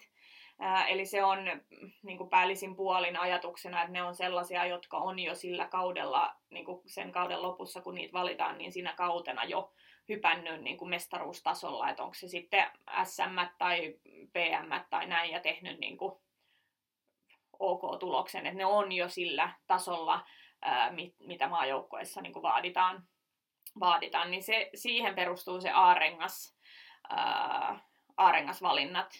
[0.59, 1.39] Ää, eli se on
[2.03, 7.11] niinku päällisin puolin ajatuksena, että ne on sellaisia, jotka on jo sillä kaudella, niinku sen
[7.11, 9.73] kauden lopussa, kun niitä valitaan, niin siinä kautena jo
[10.09, 12.65] hypännyt niin kuin mestaruustasolla, että onko se sitten
[13.03, 13.99] SM tai
[14.33, 16.21] PM tai näin ja tehnyt niin kuin
[17.59, 20.25] OK-tuloksen, että ne on jo sillä tasolla,
[20.61, 23.03] ää, mit, mitä maajoukkoissa niin vaaditaan,
[23.79, 26.57] vaaditaan, niin se, siihen perustuu se A-rengas,
[27.09, 27.79] ää,
[28.17, 29.11] A-rengasvalinnat.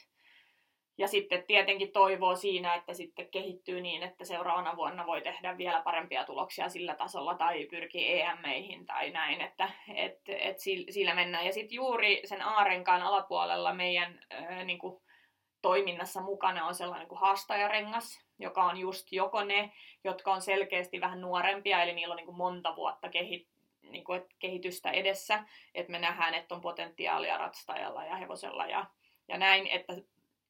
[1.00, 5.82] Ja sitten tietenkin toivoo siinä, että sitten kehittyy niin, että seuraavana vuonna voi tehdä vielä
[5.82, 11.45] parempia tuloksia sillä tasolla tai pyrkii EM-meihin tai näin, että et, et sillä mennään.
[11.45, 15.02] Ja sitten juuri sen aarenkaan alapuolella meidän ää, niin kuin,
[15.62, 21.22] toiminnassa mukana on sellainen kuin haastajarengas, joka on just joko ne, jotka on selkeästi vähän
[21.22, 23.48] nuorempia, eli niillä on niin kuin monta vuotta kehit,
[23.82, 25.43] niin kuin, kehitystä edessä,
[25.76, 28.86] että me nähdään, että on potentiaalia ratstajalla ja hevosella ja,
[29.28, 29.93] ja näin, että,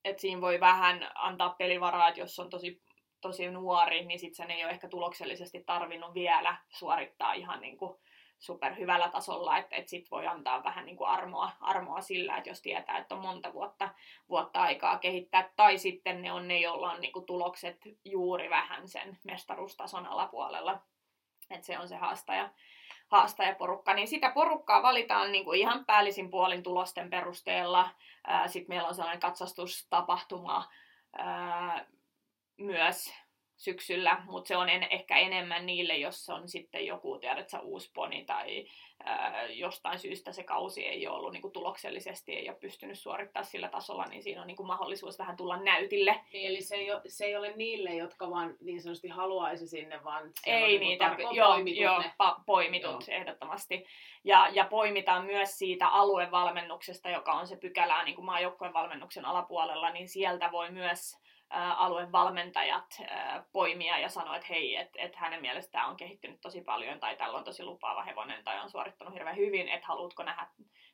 [0.06, 2.82] että siinä voi vähän antaa pelivaraa, että jos on tosi,
[3.22, 7.98] tosi nuori, niin sitten sen ei ole ehkä tuloksellisesti tarvinnut vielä suorittaa ihan niin kuin
[8.40, 12.62] superhyvällä tasolla, että, että sit voi antaa vähän niin kuin armoa, armoa sillä, että jos
[12.62, 13.90] tietää, että on monta vuotta,
[14.30, 18.88] vuotta aikaa kehittää, tai sitten ne on ne, joilla on niin kuin tulokset juuri vähän
[18.88, 20.82] sen mestaruustason alapuolella,
[21.50, 22.50] että se on se haastaja,
[23.08, 27.90] haastajaporukka, niin sitä porukkaa valitaan niin kuin ihan päällisin puolin tulosten perusteella.
[28.48, 30.70] Sitten meillä on sellainen katsastustapahtuma
[32.58, 33.14] myös
[33.58, 38.26] syksyllä, mutta se on en, ehkä enemmän niille, jos on sitten joku, tiedätkö, uusi poni
[38.26, 38.66] tai
[39.04, 43.44] ää, jostain syystä se kausi ei ole ollut niin kuin tuloksellisesti, ei ole pystynyt suorittaa
[43.44, 46.20] sillä tasolla, niin siinä on niin kuin mahdollisuus vähän tulla näytille.
[46.34, 50.04] Niin, eli se ei, ole, se ei ole niille, jotka vaan niin sanotusti haluaisi sinne,
[50.04, 53.18] vaan ei on niinku niitä, niin joo, poimitut, joo, pa, poimitut joo.
[53.18, 53.86] ehdottomasti.
[54.24, 59.90] Ja, ja poimitaan myös siitä aluevalmennuksesta, joka on se pykälää niin kuin maajoukkojen valmennuksen alapuolella,
[59.90, 63.02] niin sieltä voi myös alueen valmentajat
[63.52, 67.38] poimia ja sanoa, että hei, että et hänen mielestään on kehittynyt tosi paljon tai tällä
[67.38, 70.48] on tosi lupaava hevonen tai on suorittanut hirveän hyvin, että haluatko nähdä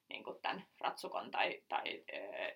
[0.09, 2.03] niin kuin tämän ratsukon tai, tai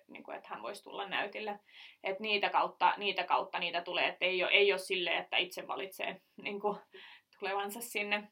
[0.08, 1.60] niin kuin, että hän voisi tulla näytille.
[2.04, 5.66] Et niitä, kautta, niitä kautta niitä tulee, että ei ole, ei ole sille, että itse
[5.66, 6.78] valitsee niin kuin,
[7.38, 8.28] tulevansa sinne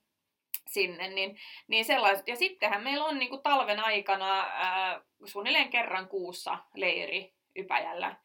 [0.67, 2.29] sinne, niin, niin sellaiset.
[2.29, 8.17] Ja sittenhän meillä on niin kuin talven aikana ää, suunnilleen kerran kuussa leiri Ypäjällä,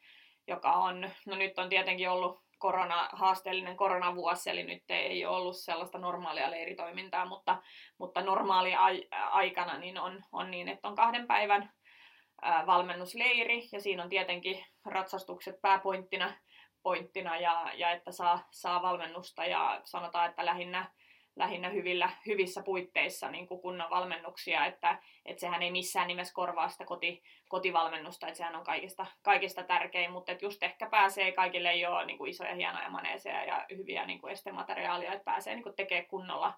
[0.48, 5.58] joka on, no nyt on tietenkin ollut korona, haasteellinen koronavuosi, eli nyt ei ole ollut
[5.58, 7.62] sellaista normaalia leiritoimintaa, mutta,
[7.98, 8.74] mutta normaali
[9.12, 11.72] aikana niin on, on niin, että on kahden päivän
[12.66, 16.34] valmennusleiri, ja siinä on tietenkin ratsastukset pääpointtina
[16.84, 20.92] pointtina ja, ja että saa, saa valmennusta, ja sanotaan, että lähinnä
[21.36, 26.70] lähinnä hyvillä, hyvissä puitteissa niin kuin kunnon valmennuksia, että, että sehän ei missään nimessä korvaa
[26.70, 31.88] sitä koti, kotivalmennusta, että sehän on kaikista, kaikista tärkein, mutta että just ehkä pääsee, kaikille
[31.88, 35.76] ole niin kuin isoja hienoja maneeseja ja hyviä niin kuin estemateriaalia, että pääsee niin kuin
[35.76, 36.54] tekemään kunnolla,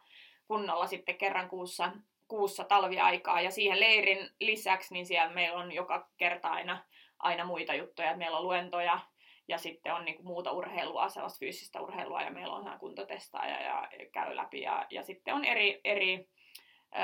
[0.48, 1.92] kunnolla sitten kerran kuussa,
[2.28, 6.84] kuussa talviaikaa, ja siihen leirin lisäksi, niin siellä meillä on joka kerta aina,
[7.20, 9.00] aina muita juttuja, että meillä on luentoja,
[9.48, 14.36] ja sitten on niinku muuta urheilua, sellaista fyysistä urheilua, ja meillä on kuntotestaaja ja käy
[14.36, 14.62] läpi.
[14.62, 16.30] Ja, ja sitten on eri, eri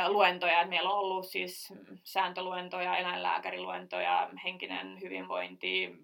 [0.07, 0.61] luentoja.
[0.61, 1.73] Et meillä on ollut siis
[2.03, 5.95] sääntöluentoja, eläinlääkäriluentoja, henkinen hyvinvointi,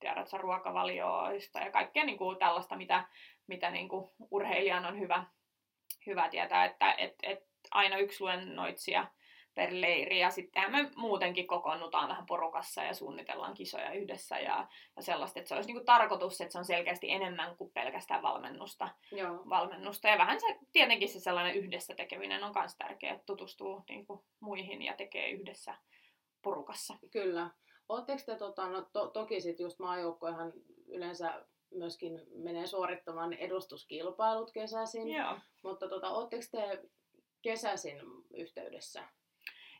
[0.00, 3.04] tiedätkö, ruokavalioista ja kaikkea niin kuin tällaista, mitä,
[3.46, 5.24] mitä niin kuin urheilijan on hyvä,
[6.06, 9.06] hyvä tietää, että et, et aina yksi luennoitsija
[9.54, 10.20] per leiri.
[10.20, 15.48] Ja sittenhän me muutenkin kokoonnutaan vähän porukassa ja suunnitellaan kisoja yhdessä ja, ja sellaista, että
[15.48, 18.88] se olisi niinku tarkoitus, että se on selkeästi enemmän kuin pelkästään valmennusta.
[19.12, 19.42] Joo.
[19.48, 20.08] valmennusta.
[20.08, 24.82] Ja vähän se, tietenkin se sellainen yhdessä tekeminen on myös tärkeää, että tutustuu niinku muihin
[24.82, 25.74] ja tekee yhdessä
[26.42, 26.94] porukassa.
[27.12, 27.50] Kyllä.
[27.88, 30.52] Oletteko te, tota, no, to, toki sit just maajoukkojahan
[30.86, 35.38] yleensä myöskin menee suorittamaan edustuskilpailut kesäisin, Joo.
[35.62, 36.82] mutta tota, oletteko te
[37.42, 38.00] kesäisin
[38.34, 39.04] yhteydessä?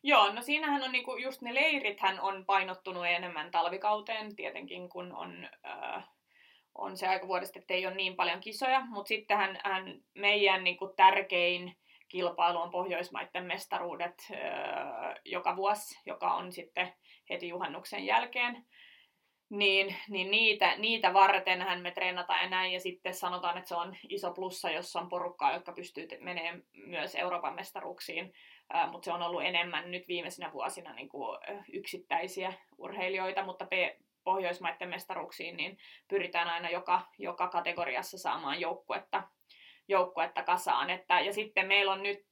[0.02, 5.48] Joo, no siinähän on niinku, just ne leirithän on painottunut enemmän talvikauteen, tietenkin kun on,
[5.66, 6.08] äh,
[6.74, 10.92] on se aika vuodesta, että ei ole niin paljon kisoja, mutta sittenhän hän, meidän niinku,
[10.96, 11.76] tärkein
[12.08, 16.92] kilpailu on Pohjoismaiden mestaruudet äh, joka vuosi, joka on sitten
[17.30, 18.66] heti juhannuksen jälkeen.
[19.50, 23.96] Niin, niin niitä, niitä vartenhän me treenataan ja näin, ja sitten sanotaan, että se on
[24.08, 28.32] iso plussa, jos on porukkaa, jotka pystyy menemään myös Euroopan mestaruuksiin,
[28.90, 31.38] mutta se on ollut enemmän nyt viimeisinä vuosina niin kuin
[31.72, 35.78] yksittäisiä urheilijoita, mutta P- Pohjoismaiden mestaruuksiin niin
[36.08, 39.22] pyritään aina joka, joka kategoriassa saamaan joukkuetta,
[39.88, 40.90] joukkuetta kasaan.
[40.90, 42.26] Että, ja sitten meillä on nyt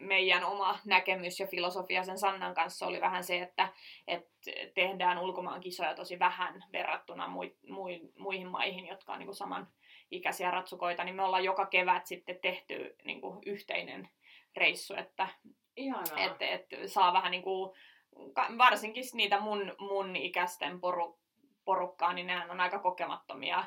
[0.00, 3.68] meidän oma näkemys ja filosofia sen Sannan kanssa oli vähän se, että,
[4.06, 4.30] että
[4.74, 9.68] tehdään ulkomaan kisoja tosi vähän verrattuna mui, mui, muihin maihin, jotka on niin saman
[10.10, 14.08] ikäisiä ratsukoita, niin me ollaan joka kevät sitten tehty niin kuin yhteinen
[14.56, 15.28] reissu, että
[15.76, 16.18] Ihanaa.
[16.40, 17.70] et, saa vähän niin kuin,
[18.58, 21.18] varsinkin niitä mun, mun ikäisten poru,
[21.64, 23.64] porukkaa, niin nehän on aika kokemattomia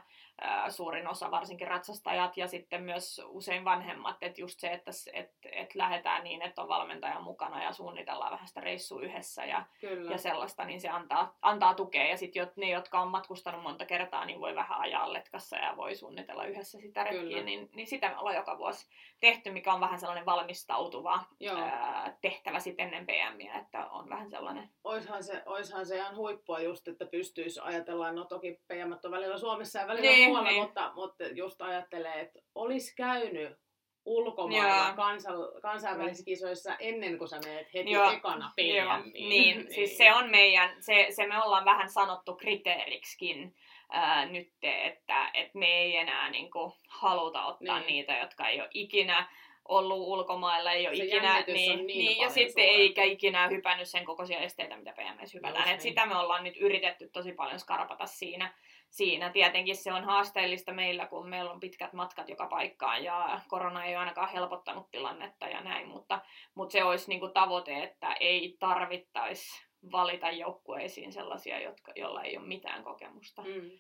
[0.70, 5.76] suurin osa, varsinkin ratsastajat ja sitten myös usein vanhemmat, että just se, että et, et
[5.76, 10.12] lähdetään niin, että on valmentaja mukana ja suunnitellaan vähän sitä reissua yhdessä ja, Kyllä.
[10.12, 14.26] ja sellaista, niin se antaa, antaa tukea ja sitten ne, jotka on matkustanut monta kertaa,
[14.26, 17.22] niin voi vähän ajaa letkassa ja voi suunnitella yhdessä sitä Kyllä.
[17.22, 18.88] retkiä, niin, niin sitä me ollaan joka vuosi
[19.20, 21.58] tehty, mikä on vähän sellainen valmistautuva Joo.
[21.58, 24.70] ää, tehtävä sitten ennen PMiä, että on vähän sellainen.
[24.84, 29.38] Oishan se, oishan se ihan huippua just, että pystyisi ajatellaan, no toki PM on välillä
[29.38, 30.62] Suomessa ja välillä Niin, muualla, niin.
[30.64, 33.58] mutta, mutta just ajattelee, että olisi käynyt
[34.06, 34.96] ulkomailla Joo.
[34.96, 39.30] kansan, kansainvälisissä kisoissa ennen kuin sä menet heti Joo, ekana Joo, PMiin.
[39.30, 43.56] niin, siis se on meidän, se, se me ollaan vähän sanottu kriteeriksikin
[43.92, 47.88] ää, nyt, että, että me ei enää niin kuin, haluta ottaa Niin.
[47.88, 49.28] niitä, jotka ei ole ikinä
[49.68, 52.82] ollut ulkomailla, ei ole Se ikinä, niin, niin niin, ja sitten suurempi.
[52.82, 55.58] eikä ikinä hypännyt sen kokoisia esteitä, mitä PMS hypätään.
[55.58, 55.82] Just Et niin.
[55.82, 58.54] sitä me ollaan nyt yritetty tosi paljon skarpata siinä.
[58.94, 59.30] Siinä.
[59.30, 63.90] Tietenkin se on haasteellista meillä, kun meillä on pitkät matkat joka paikkaan ja korona ei
[63.96, 66.22] ole ainakaan helpottanut tilannetta ja näin, mutta,
[66.56, 72.48] mutta se olisi niinku tavoite, että ei tarvittaisi valita joukkueisiin sellaisia, jotka, joilla ei ole
[72.48, 73.72] mitään kokemusta Mm.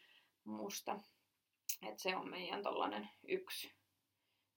[0.43, 0.99] musta.
[1.87, 3.73] Et se on meidän tollanen yksi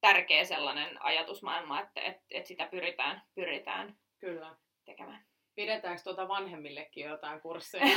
[0.01, 4.57] tärkeä sellainen ajatusmaailma, että et, et sitä pyritään, pyritään Kyllä.
[4.85, 5.26] tekemään.
[5.57, 7.85] Pidetäänkö tuota vanhemmillekin jotain kursseja?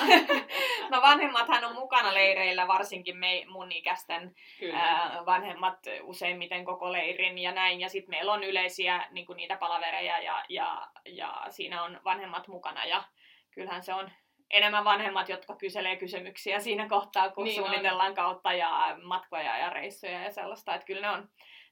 [0.90, 4.78] No vanhemmathan on mukana leireillä, varsinkin me, mun ikäisten Kyllä.
[4.80, 7.80] ää, vanhemmat useimmiten koko leirin ja näin.
[7.80, 12.86] Ja sitten meillä on yleisiä niin niitä palavereja ja, ja, ja siinä on vanhemmat mukana.
[12.86, 13.04] Ja
[13.52, 14.12] kyllähän se on
[14.52, 17.68] enemmän vanhemmat, jotka kyselee kysymyksiä siinä kohtaa, kun Niin niin on.
[17.70, 20.76] suunnitellaan kautta ja matkoja ja reissuja ja sellaista.
[20.76, 21.30] Että kyllä ne on,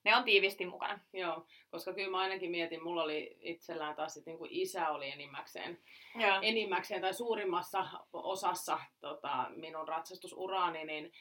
[0.08, 1.00] ne on tiivisti mukana.
[1.14, 5.80] Joo, koska kyllä mä ainakin mietin, mulla oli itsellään taas sit niinku isä oli enimmäkseen,
[6.16, 6.40] Joo.
[6.42, 11.12] enimmäkseen tai suurimmassa osassa tota, minun ratsastusuraani, niin,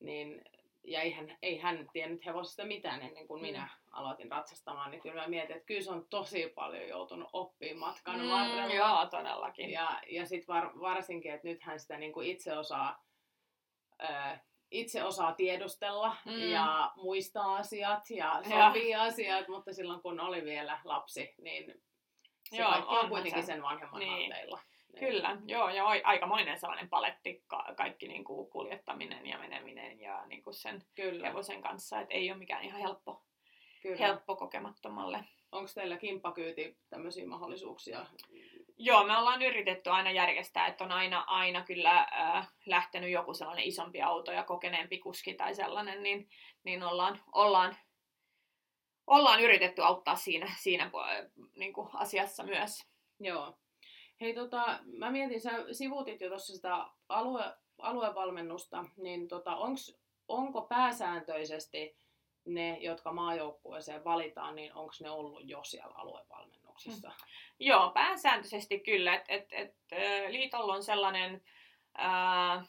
[0.00, 0.44] niin
[0.84, 3.46] ja ei hän, ei hän tiennyt hevosesta mitään ennen kuin Mm.
[3.46, 7.78] minä aloitin ratsastamaan, niin kyllä mä mietin, että kyllä se on tosi paljon joutunut oppimaan
[7.92, 8.74] matkan Mm, varrella.
[8.74, 9.70] joo, todellakin.
[9.70, 13.04] Ja, ja sitten var, varsinkin, että nythän sitä niin kuin itse osaa
[14.02, 14.38] ö,
[14.70, 16.50] itse osaa tiedustella Mm.
[16.50, 21.82] ja muistaa asiat ja sopii asiat, mutta silloin kun oli vielä lapsi, niin
[22.50, 23.46] se Joo, kaikki on kuitenkin se.
[23.46, 24.10] sen vanhemman Niin.
[24.32, 24.60] harteilla.
[24.98, 30.26] Kyllä, joo, ja oi- aikamoinen sellainen paletti, ka- kaikki niin kuin kuljettaminen ja meneminen ja
[30.26, 33.22] niin kuin sen Kyllä, hevosen kanssa, että ei ole mikään ihan helppo,
[33.82, 33.96] kyllä.
[33.96, 35.24] helppo kokemattomalle.
[35.52, 38.06] Onko teillä kimppakyyti tämmöisiä mahdollisuuksia?
[38.80, 43.64] Joo, me ollaan yritetty aina järjestää, että on aina, aina kyllä äh, lähtenyt joku sellainen
[43.64, 46.28] isompi auto ja kokeneempi kuski tai sellainen, niin,
[46.64, 47.76] niin ollaan, ollaan,
[49.06, 52.86] ollaan yritetty auttaa siinä, siinä po- niin kuin asiassa myös.
[53.20, 53.58] Joo.
[54.20, 60.62] Hei, tota, mä mietin, sä sivuutit jo tuossa sitä alue, aluevalmennusta, niin tota, onks, onko
[60.62, 61.96] pääsääntöisesti
[62.44, 66.57] ne, jotka maajoukkueeseen valitaan, niin onko ne ollut jo siellä aluevalmennuksessa?
[67.58, 69.14] Joo, pääsääntöisesti kyllä.
[69.14, 69.74] Et, et, et,
[70.28, 71.42] liitolla on sellainen
[71.94, 72.64] ää,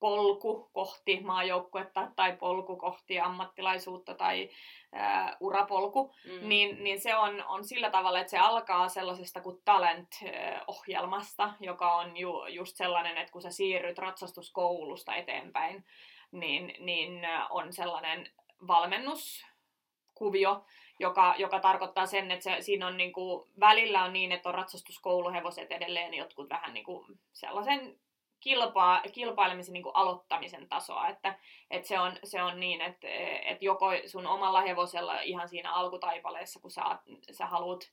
[0.00, 4.50] polku kohti maajoukkuetta tai polku kohti ammattilaisuutta tai
[4.92, 6.48] ää, urapolku, mm.
[6.48, 12.16] niin, niin se on, on sillä tavalla, että se alkaa sellaisesta kuin Talent-ohjelmasta, joka on
[12.16, 15.84] ju, just sellainen, että kun sä siirryt ratsastuskoulusta eteenpäin,
[16.32, 18.30] niin, niin on sellainen
[18.66, 20.64] valmennuskuvio,
[20.98, 25.72] joka, joka tarkoittaa sen, että se, siinä on niinku, välillä on niin, että on ratsastuskouluhevoset
[25.72, 27.98] edelleen jotkut vähän niinku sellaisen
[28.40, 31.38] kilpaa, kilpailemisen niin kuin aloittamisen tasoa, että,
[31.70, 33.08] että se, on, se on niin, että,
[33.44, 36.82] että joko sun omalla hevosella ihan siinä alkutaipaleessa, kun sä,
[37.30, 37.90] sä haluat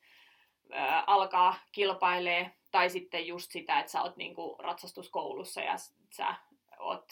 [0.71, 5.75] ää, alkaa kilpailee, tai sitten just sitä, että sä oot niin kuin ratsastuskoulussa ja
[6.09, 6.35] sä
[6.79, 7.05] oot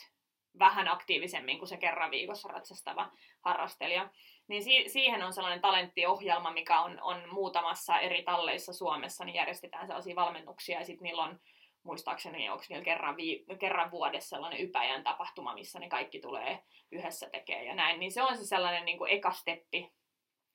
[0.60, 4.10] vähän aktiivisemmin kuin se kerran viikossa ratsastava harrastelija.
[4.50, 9.88] Niin si- siihen on sellainen talenttiohjelma, mikä on, on muutamassa eri talleissa Suomessa, niin järjestetään
[9.88, 11.40] sellaisia valmennuksia ja sitten niillä on
[11.84, 17.30] muistaakseni onko niillä kerran, vii- kerran vuodessa sellainen ypäjän tapahtuma, missä ne kaikki tulee yhdessä
[17.30, 19.92] tekemään ja näin, niin se on se sellainen niin kuin eka steppi,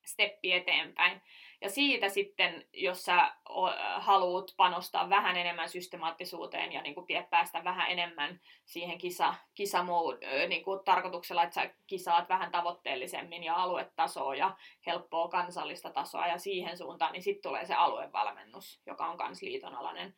[0.05, 1.23] steppi eteenpäin.
[1.61, 3.35] Ja siitä sitten, jos sä
[3.97, 10.65] haluat panostaa vähän enemmän systemaattisuuteen ja niin kuin päästä vähän enemmän siihen kisa, kisamood, niin
[10.65, 16.79] kuin tarkoituksella, että sä kisaat vähän tavoitteellisemmin ja aluetasoa ja helppoa kansallista tasoa ja siihen
[16.79, 20.15] suuntaan, niin sitten tulee se aluevalmennus, joka on kans liiton alainen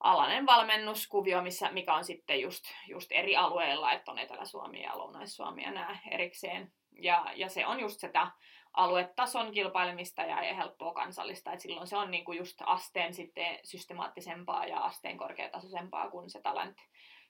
[0.00, 5.62] alainen valmennuskuvio, missä, mikä on sitten just, just eri alueilla, että on Etelä-Suomi ja Lounais-Suomi
[5.62, 6.72] ja nämä erikseen.
[6.98, 8.30] Ja, ja se on just sitä
[8.74, 14.66] aluetason kilpailemista ja, ja helppoa kansallista, että silloin se on niinku just asteen sitten systemaattisempaa
[14.66, 16.76] ja asteen korkeatasoisempaa kuin se talent,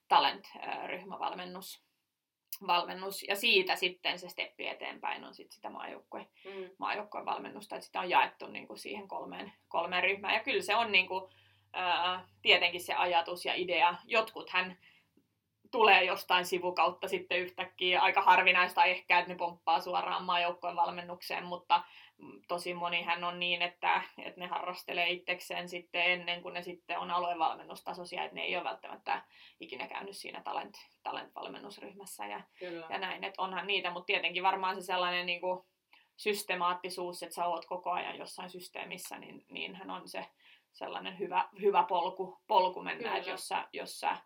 [0.08, 1.84] talent-ryhmävalmennus.
[2.66, 3.22] Valmennus.
[3.22, 6.70] Ja siitä sitten se steppi eteenpäin on sitten sitä maajoukkue, mm.
[6.78, 10.34] maajoukkueen valmennusta, että sitä on jaettu niinku siihen kolmeen, kolmeen ryhmään.
[10.34, 11.30] Ja kyllä se on niinku,
[11.72, 13.94] ää, tietenkin se ajatus ja idea.
[14.04, 14.76] Jotkuthan
[15.74, 18.00] tulee jostain sivukautta sitten yhtäkkiä.
[18.00, 21.82] Aika harvinaista ehkä, että ne pomppaa suoraan maajoukkojen valmennukseen, mutta
[22.48, 27.10] tosi monihän on niin, että, että ne harrastelee itsekseen sitten ennen kuin ne sitten on
[27.10, 29.22] aluevalmennustasoisia, että ne ei ole välttämättä
[29.60, 32.40] ikinä käynyt siinä talent, talent-valmennusryhmässä ja,
[32.88, 35.64] ja näin, että onhan niitä, mutta tietenkin varmaan se sellainen niin kuin
[36.16, 40.26] systemaattisuus, että sä oot koko ajan jossain systeemissä, niin, niinhän on se
[40.72, 44.16] sellainen hyvä, hyvä polku, polku mennä, että jos sä, jos sä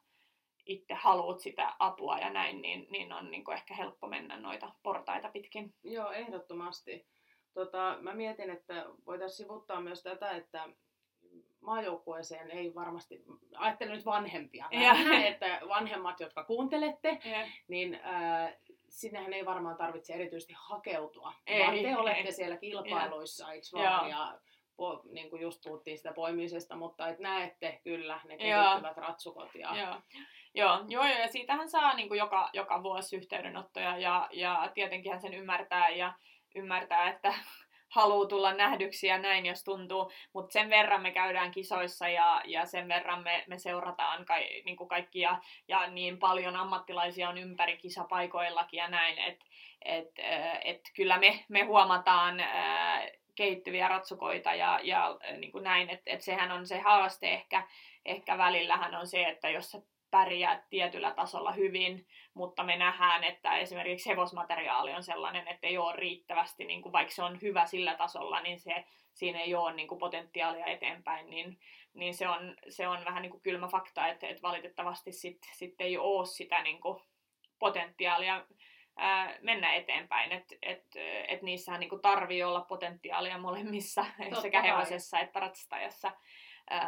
[0.68, 5.28] itse haluat sitä apua ja näin, niin, niin on niin ehkä helppo mennä noita portaita
[5.28, 5.74] pitkin.
[5.84, 7.06] Joo, ehdottomasti.
[7.54, 10.68] Tota, mä mietin, että voitaisiin sivuttaa myös tätä, että
[11.60, 13.24] maajoukkueeseen ei varmasti,
[13.56, 17.46] ajattelen nyt vanhempia, vähän, että vanhemmat, jotka kuuntelette, ja.
[17.68, 18.54] niin äh,
[18.88, 22.32] sinnehän ei varmaan tarvitse erityisesti hakeutua, ei, vaan te olette ei.
[22.32, 24.38] siellä kilpailuissa, eikö vaan, ja
[24.76, 29.54] po, niin kuin just puhuttiin sitä poimimisesta, mutta et näette kyllä ne kehittyvät ratsukot.
[29.54, 29.76] Ja...
[29.76, 29.94] Joo.
[30.58, 35.20] Joo, joo, ja siitähän saa niin kuin joka, joka vuosi yhteydenottoja ja, ja tietenkin hän
[35.20, 36.12] sen ymmärtää ja
[36.54, 37.34] ymmärtää, että
[37.96, 40.12] haluaa tulla nähdyksi ja näin, jos tuntuu.
[40.32, 44.76] Mutta sen verran me käydään kisoissa ja, ja sen verran me, me seurataan ka, niin
[44.76, 45.40] kuin kaikki ja,
[45.90, 49.44] niin paljon ammattilaisia on ympäri kisapaikoillakin ja näin, että
[49.84, 50.10] et,
[50.64, 52.36] et kyllä me, me huomataan
[53.34, 57.66] kehittyviä ratsukoita ja, ja niin kuin näin, että et sehän on se haaste ehkä,
[58.04, 59.78] ehkä välillähän on se, että jos sä
[60.10, 65.96] pärjää tietyllä tasolla hyvin, mutta me nähdään, että esimerkiksi hevosmateriaali on sellainen, että ei ole
[65.96, 69.88] riittävästi, niin kuin vaikka se on hyvä sillä tasolla, niin se, siinä ei ole niin
[69.88, 71.58] kuin potentiaalia eteenpäin, niin,
[71.94, 75.80] niin se, on, se on vähän niin kuin kylmä fakta, että, että valitettavasti sitten sit
[75.80, 77.00] ei ole sitä niin kuin
[77.58, 78.46] potentiaalia
[78.96, 80.32] ää, mennä eteenpäin.
[80.32, 80.84] Että et,
[81.28, 86.12] et niissähän niinku tarvii olla potentiaalia molemmissa, Totta sekä hevosessa että ratsastajassa.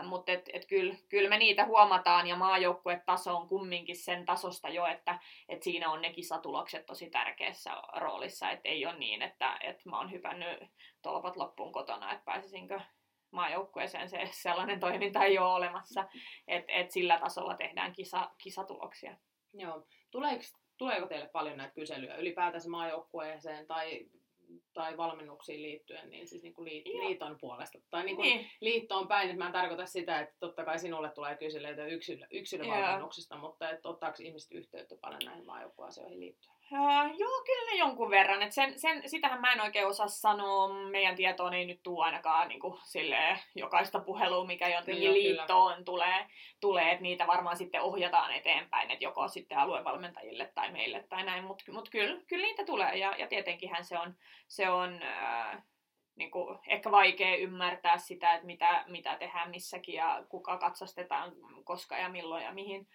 [0.03, 4.87] Mutta et, et kyllä kyl me niitä huomataan ja maajoukkuetaso on kumminkin sen tasosta jo,
[4.87, 8.51] että et siinä on ne kisatulokset tosi tärkeässä roolissa.
[8.51, 10.59] Että ei ole niin, että et mä oon hypännyt
[11.03, 12.81] tolpat loppuun kotona, että pääsisinkö
[13.31, 16.05] maajoukkueeseen se sellainen toiminta ei ole olemassa.
[16.49, 19.17] Että et sillä tasolla tehdään kisa, kisatuloksia.
[19.55, 19.87] Joo.
[20.11, 20.43] Tuleeko
[20.81, 24.07] Tuleeko teille paljon näitä kyselyjä ylipäätänsä maajoukkueeseen tai,
[24.75, 27.79] tai valmennuksiin liittyen, niin siis niin kuin liit, liiton puolesta?
[27.91, 28.51] Tai niin kuin niin.
[28.61, 33.37] liittoon päin, että mä en tarkoita sitä, että totta kai sinulle tulee kyselyitä yksilö, yksilövalmennuksista,
[33.37, 36.60] mutta että ottaako ihmiset yhteyttä paljon näihin maajoukkueasioihin liittyen?
[36.73, 38.43] Uh, joo, kyllä jonkun verran.
[38.43, 40.69] Et sen, sen, sitähän mä en oikein osaa sanoa.
[40.91, 45.73] Meidän tietoon ei nyt tule ainakaan niin kuin, silleen, jokaista puhelua, mikä jotenkin joo, liittoon
[45.73, 45.85] kyllä.
[45.85, 46.27] tulee.
[46.61, 51.45] tulee että niitä varmaan sitten ohjataan eteenpäin, että joko sitten aluevalmentajille tai meille tai näin.
[51.45, 54.15] Mutta mut kyllä, kyllä niitä tulee ja, ja tietenkinhän se on,
[54.49, 55.63] se on äh,
[56.17, 61.33] niin kuin, ehkä vaikea ymmärtää sitä, että mitä, mitä tehdään missäkin ja kuka katsastetaan,
[61.65, 62.89] koska ja milloin ja mihin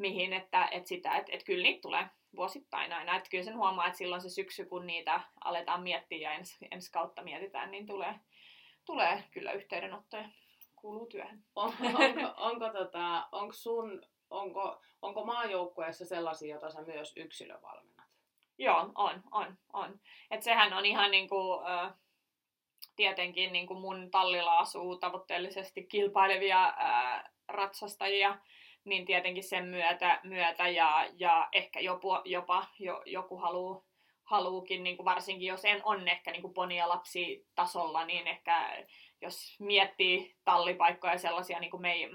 [0.00, 3.16] mihin, että, että sitä, että, että kyllä niitä tulee vuosittain aina.
[3.16, 6.92] Että kyllä sen huomaa, että silloin se syksy, kun niitä aletaan miettiä ja ensi, ensi
[6.92, 8.14] kautta mietitään, niin tulee,
[8.84, 10.28] tulee kyllä yhteydenottoja.
[10.76, 11.44] Kuuluu työhön.
[11.56, 11.72] On,
[12.04, 18.06] onko, onko, tota, onko sun, onko, onko maajoukkueessa sellaisia, joita sä myös yksilövalmennat?
[18.58, 20.00] Joo, on, on, on.
[20.30, 21.94] Et sehän on ihan niinku, äh,
[22.96, 26.74] tietenkin niinku mun tallilla asuu tavoitteellisesti kilpailevia
[27.48, 28.38] ratsastajia,
[28.84, 33.90] niin tietenkin sen myötä, myötä ja, ja ehkä jopa, jopa jo, joku haluaa
[34.30, 38.86] haluukin, niin kuin varsinkin jos en on ehkä niin kuin ponia lapsi tasolla, niin ehkä
[39.20, 42.10] jos miettii tallipaikkoja sellaisia niin kuin me ei,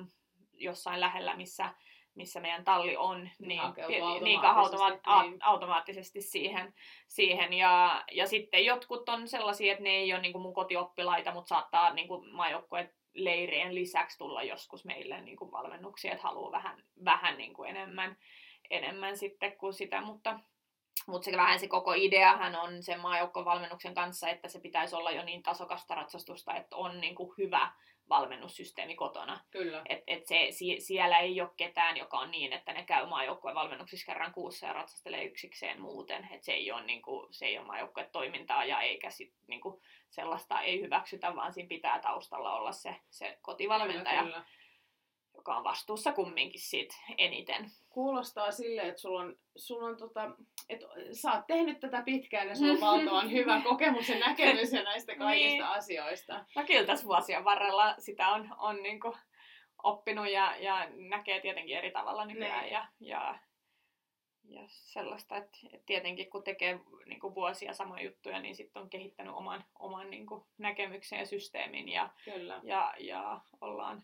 [0.54, 1.74] jossain lähellä, missä,
[2.16, 5.44] missä meidän talli on, niin, automaattisesti, niin automa- niin.
[5.44, 6.74] automaattisesti siihen.
[7.08, 7.54] siihen.
[7.54, 11.50] Ja, ja sitten jotkut on sellaisia, että ne ei ole niin kuin mun kotioppilaita, mutta
[11.50, 16.84] saattaa niin kuin maajoukkueet leirien lisäksi tulla joskus meille niin kuin valmennuksia, että haluaa vähän,
[17.06, 18.18] vähän niin kuin enemmän,
[18.70, 20.40] enemmän sitten kuin sitä, mutta,
[21.08, 25.24] mutta se vähän se koko ideahan on sen maajoukkovalmennuksen kanssa, että se pitäisi olla jo
[25.24, 27.72] niin tasokasta ratsastusta, että on niin kuin hyvä
[28.10, 29.40] valmennussysteemi kotona.
[29.52, 29.82] Kyllä.
[29.90, 33.56] Et, et se, si, siellä ei ole ketään, joka on niin, että ne käy maajoukkueen
[33.56, 36.28] valmennuksissa kerran kuussa ja ratsastelee yksikseen muuten.
[36.32, 39.62] Et se ei ole, niin kuin, se ei ole maajoukkueen toimintaa ja eikä sit, niin
[39.62, 44.24] kuin, sellaista ei hyväksytä, vaan siinä pitää taustalla olla se, se kotivalmentaja.
[44.24, 44.46] Kyllä, kyllä
[45.36, 47.72] joka on vastuussa kumminkin siitä eniten.
[47.90, 50.32] Kuulostaa sille, että sulla on, sulla on tota,
[50.70, 54.84] että sä oot tehnyt tätä pitkään ja sulla on valtavan hyvä kokemus ja näkemys ja
[54.84, 55.64] näistä kaikista niin.
[55.64, 56.46] asioista.
[56.56, 59.16] No kyllä tässä vuosien varrella sitä on, on niinku
[59.84, 62.74] oppinut ja, ja näkee tietenkin eri tavalla nykyään niin.
[62.74, 63.40] ja, ja,
[64.44, 68.90] ja sellaista, että, että tietenkin kun tekee niin kuin vuosia samoja juttuja, niin sitten on
[68.90, 72.62] kehittänyt oman, oman niin kuin näkemyksen ja systeemin ja, Kyllä.
[72.64, 74.04] ja, ja ollaan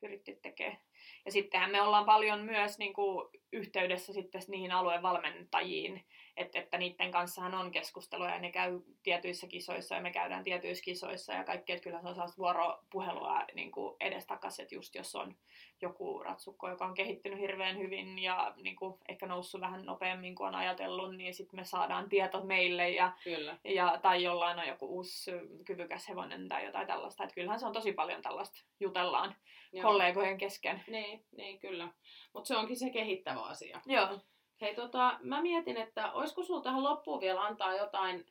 [0.00, 0.78] pyritty tekemään.
[1.24, 6.06] Ja sittenhän me ollaan paljon myös niin kuin, yhteydessä sitten niihin alueen valmentajiin,
[6.36, 10.84] että, että niiden kanssahan on keskustelua ja ne käy tietyissä kisoissa ja me käydään tietyissä
[10.84, 15.14] kisoissa ja kaikki, että kyllä se on sellaista vuoropuhelua niin kuin edestakaisin, että just jos
[15.14, 15.36] on
[15.82, 20.48] joku ratsukko, joka on kehittynyt hirveän hyvin ja niin kuin ehkä noussut vähän nopeammin kuin
[20.48, 23.58] on ajatellut, niin sitten me saadaan tieto meille ja, kyllä.
[23.64, 25.30] ja tai jollain on joku uusi
[25.64, 29.36] kyvykäs hevonen tai jotain tällaista, että kyllähän se on tosi paljon tällaista jutellaan
[29.72, 29.82] Joo.
[29.82, 30.84] kollegojen kesken.
[30.86, 31.88] Niin, niin kyllä.
[32.32, 33.80] Mutta se onkin se kehittävä asia.
[33.86, 34.20] Joo.
[34.60, 38.26] Hei, tota, mä mietin, että olisiko sulla tähän loppuun vielä antaa jotain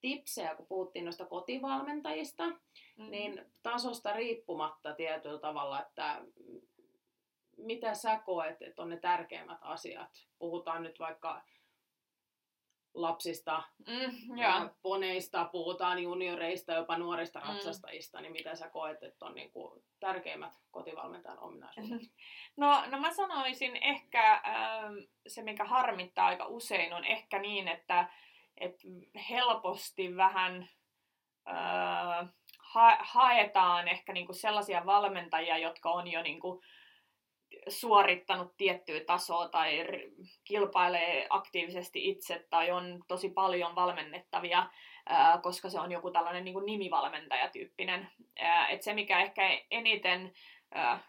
[0.00, 3.10] tipsejä, kun puhuttiin noista kotivalmentajista, mm.
[3.10, 6.22] niin tasosta riippumatta tietyllä tavalla, että
[7.56, 10.26] mitä sä koet, että on ne tärkeimmät asiat?
[10.38, 11.42] Puhutaan nyt vaikka
[12.94, 14.70] lapsista, mm, yeah.
[14.82, 17.46] poneista, puhutaan junioreista, jopa nuorista mm.
[17.48, 22.08] ratsastajista, niin mitä sä koet, että on niin kuin tärkeimmät kotivalmentajan ominaisuudet?
[22.56, 24.42] No, no mä sanoisin ehkä äh,
[25.26, 28.08] se, mikä harmittaa aika usein, on ehkä niin, että
[28.60, 28.76] et
[29.30, 30.68] helposti vähän
[31.48, 32.28] äh,
[32.58, 36.62] ha- haetaan ehkä niinku sellaisia valmentajia, jotka on jo niinku,
[37.70, 39.86] suorittanut tiettyä tasoa tai
[40.44, 44.66] kilpailee aktiivisesti itse tai on tosi paljon valmennettavia,
[45.42, 48.10] koska se on joku tällainen niin nimivalmentajatyyppinen.
[48.68, 50.32] Et se, mikä ehkä eniten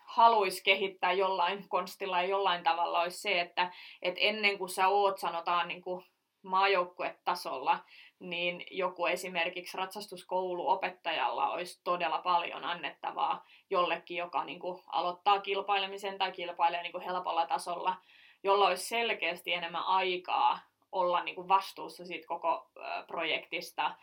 [0.05, 5.17] haluaisi kehittää jollain konstilla ja jollain tavalla, olisi se, että et ennen kuin sä oot,
[5.17, 6.05] sanotaan, niin kuin
[6.43, 7.79] maajoukkuetasolla,
[8.21, 16.31] niin joku esimerkiksi ratsastuskouluopettajalla olisi todella paljon annettavaa jollekin, joka niin kuin aloittaa kilpailemisen tai
[16.31, 17.95] kilpailee niin kuin helpolla tasolla,
[18.43, 20.59] jolla olisi selkeästi enemmän aikaa
[20.91, 22.69] olla niin kuin vastuussa siitä koko
[23.07, 23.95] projektista,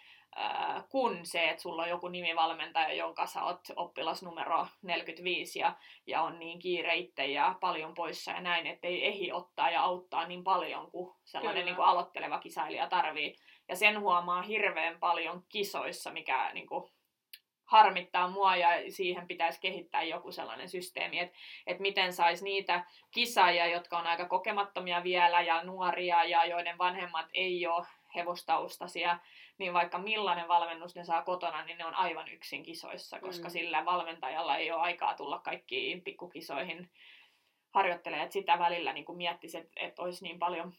[0.88, 5.76] kun se, että sulla on joku nimivalmentaja, jonka sä oot oppilas numero 45 ja,
[6.06, 10.26] ja on niin kiire itse ja paljon poissa ja näin, ettei ehi ottaa ja auttaa
[10.26, 13.36] niin paljon kuin sellainen niin kuin aloitteleva kisailija tarvii.
[13.68, 16.90] Ja sen huomaa hirveän paljon kisoissa, mikä niin kuin,
[17.68, 23.66] harmittaa mua ja siihen pitäisi kehittää joku sellainen systeemi, että, että miten saisi niitä kisaajia,
[23.66, 27.86] jotka on aika kokemattomia vielä ja nuoria ja joiden vanhemmat ei ole
[28.18, 29.18] hevostaustasia,
[29.58, 33.52] niin vaikka millainen valmennus ne saa kotona, niin ne on aivan yksin kisoissa, koska mm.
[33.52, 36.90] sillä valmentajalla ei ole aikaa tulla kaikkiin pikkukisoihin
[37.74, 40.72] harjoittelemaan, että sitä välillä niin miettisi, että, että olisi niin paljon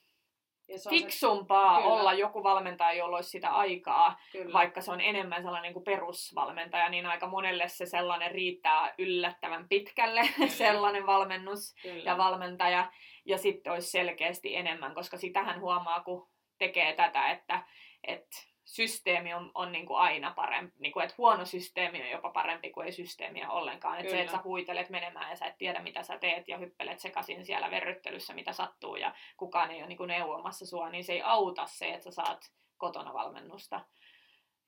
[0.90, 1.88] fiksumpaa se...
[1.88, 4.54] olla joku valmentaja, jolla olisi sitä aikaa, Kyllä.
[4.54, 9.70] vaikka se on enemmän sellainen niin kuin perusvalmentaja, niin aika monelle se sellainen riittää yllättävän
[9.70, 12.04] pitkälle, sellainen valmennus Kyllä.
[12.04, 12.92] ja valmentaja,
[13.26, 16.28] ja sitten olisi selkeästi enemmän, koska sitähän huomaa, kun
[16.60, 17.64] tekee tätä, että,
[18.04, 22.30] että systeemi on, on niin kuin aina parempi, niin kuin, että huono systeemi on jopa
[22.30, 24.00] parempi kuin ei systeemiä ollenkaan.
[24.00, 27.00] Että se, että sä huitelet menemään ja sä et tiedä, mitä sä teet ja hyppelet
[27.00, 31.14] sekaisin siellä verryttelyssä, mitä sattuu ja kukaan ei ole niin kuin neuvomassa sua, niin se
[31.14, 33.82] ei auta se, että sä saat kotona valmennusta.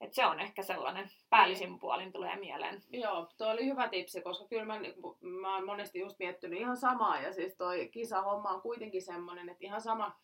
[0.02, 2.82] Et se on ehkä sellainen päällisin puolin tulee mieleen.
[2.90, 4.80] Joo, tuo oli hyvä tipsi, koska kyllä mä,
[5.42, 7.22] mä oon monesti just miettinyt ihan samaa.
[7.22, 10.16] Ja siis toi kisahomma on kuitenkin semmoinen, että ihan sama,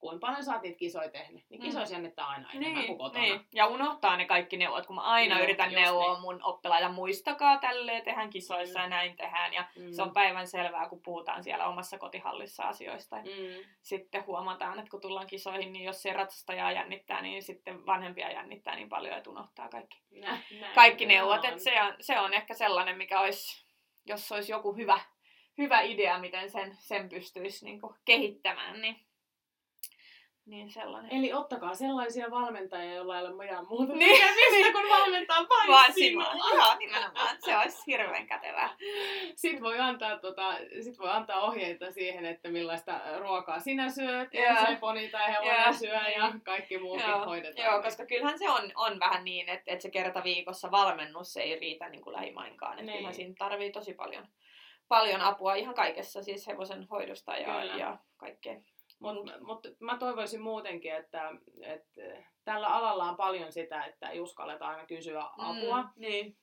[0.00, 1.96] kuin paljon sä oot niitä kisoja tehnyt, niin kisoissa mm.
[1.96, 3.24] jännittää aina enemmän niin, kuin kotona.
[3.24, 3.40] Niin.
[3.54, 6.20] Ja unohtaa ne kaikki neuvot, kun mä aina no, yritän neuvoa niin.
[6.20, 8.82] mun oppilaita, muistakaa tälleen, tehdään kisoissa mm.
[8.82, 9.52] ja näin tehdään.
[9.52, 9.92] Ja mm.
[9.92, 13.16] se on päivän selvää, kun puhutaan siellä omassa kotihallissa asioista.
[13.16, 13.64] Mm.
[13.82, 18.76] Sitten huomataan, että kun tullaan kisoihin, niin jos se ratsastajaa jännittää, niin sitten vanhempia jännittää
[18.76, 21.44] niin paljon, että unohtaa kaikki, Nä, näin, kaikki neuvot.
[21.44, 23.66] Et se, on, se on ehkä sellainen, mikä olisi,
[24.06, 25.00] jos olisi joku hyvä,
[25.58, 29.07] hyvä idea, miten sen, sen pystyisi niin kehittämään, niin
[30.48, 31.12] niin sellainen.
[31.12, 34.20] Eli ottakaa sellaisia valmentajia, joilla ei ole mitään muuta niin,
[34.52, 34.72] niin.
[34.72, 36.32] kun valmentaa vain, vain sinua.
[36.54, 37.36] Joo, nimenomaan.
[37.38, 38.76] Se olisi hirveän kätevää.
[39.36, 44.66] Sitten voi antaa, tota, sit voi antaa ohjeita siihen, että millaista ruokaa sinä syöt, ja
[44.66, 47.24] se poni tai hevonen syö ja kaikki muukin Joo.
[47.24, 47.66] hoidetaan.
[47.66, 51.58] Joo, koska kyllähän se on, on vähän niin, että, että se kerta viikossa valmennus ei
[51.58, 52.72] riitä niin kuin lähimainkaan.
[52.72, 52.96] Että niin.
[52.96, 54.28] kyllähän siinä tarvii tosi paljon,
[54.88, 58.54] paljon apua ihan kaikessa, siis hevosen hoidosta ja, ja kaikkea.
[58.98, 61.30] Mutta mut, mä toivoisin muutenkin, että,
[61.62, 62.02] että
[62.44, 65.82] tällä alalla on paljon sitä, että ei uskalleta aina kysyä apua.
[65.82, 66.36] Mm, niin.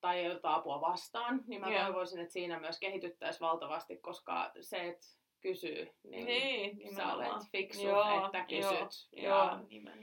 [0.00, 1.84] Tai ei ota apua vastaan, niin mä Joo.
[1.84, 5.06] toivoisin, että siinä myös kehityttäisiin valtavasti, koska se, että
[5.40, 9.08] kysyy, niin, niin sä olet fiksu, joo, että kysyt.
[9.12, 9.94] Joo, ja joo,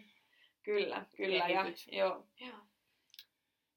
[0.64, 1.48] Kyllä, kyllä.
[1.48, 2.64] Ja, joo.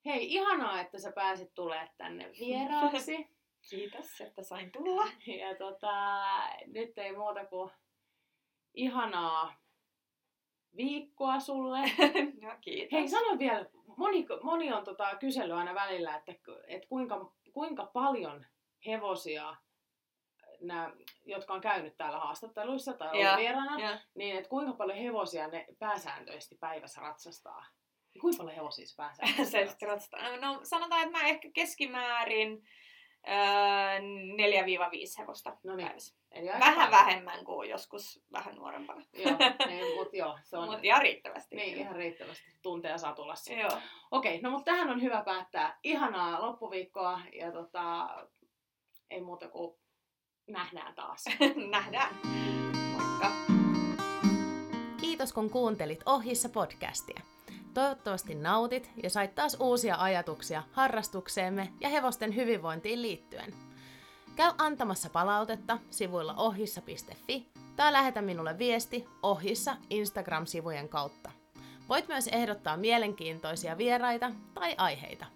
[0.05, 3.29] Hei, ihanaa, että sä pääsit tulemaan tänne vieraaksi.
[3.71, 5.05] Kiitos, että sain tulla.
[5.27, 6.25] Ja tota,
[6.67, 7.71] nyt ei muuta kuin
[8.75, 9.55] ihanaa
[10.77, 11.79] viikkoa sulle.
[12.43, 12.93] no kiitos.
[12.93, 13.67] Hei, sano vielä,
[13.97, 16.33] moni, moni on tota kysellyt aina välillä, että,
[16.67, 18.47] että kuinka, kuinka paljon
[18.87, 19.57] hevosia
[20.61, 20.93] nämä,
[21.25, 23.99] jotka on käynyt täällä haastatteluissa tai ollut vieraana, ja.
[24.15, 27.67] niin että kuinka paljon hevosia ne pääsääntöisesti päivässä ratsastaa?
[28.21, 30.37] Kuinka paljon hevosia se pääsääntöisesti ratsastaa?
[30.37, 32.65] No sanotaan, että mä ehkä keskimäärin
[33.27, 35.87] 4-5 hevosta no niin.
[35.87, 36.15] päivässä.
[36.31, 36.91] Eli vähän paljon.
[36.91, 39.03] vähemmän kuin joskus vähän nuorempana.
[39.13, 40.71] joo, niin, mutta joo, se on...
[40.71, 41.57] Mut ihan riittävästi.
[41.57, 42.45] Niin, ihan riittävästi.
[42.63, 43.53] Tunteja satulassa.
[43.53, 43.79] Joo.
[44.11, 45.79] Okei, no mutta tähän on hyvä päättää.
[45.83, 48.09] Ihanaa loppuviikkoa ja tota,
[49.11, 49.79] ei muuta kuin
[50.47, 51.25] nähdään taas.
[51.71, 52.15] nähdään.
[52.93, 53.33] Moikka.
[55.01, 57.21] Kiitos kun kuuntelit Ohissa podcastia.
[57.75, 63.55] Toivottavasti nautit ja sait taas uusia ajatuksia harrastukseemme ja hevosten hyvinvointiin liittyen.
[64.37, 67.47] Käy antamassa palautetta sivuilla ohissa.fi
[67.77, 71.31] tai lähetä minulle viesti ohissa Instagram-sivujen kautta.
[71.89, 75.27] Voit myös ehdottaa mielenkiintoisia vieraita tai aiheita.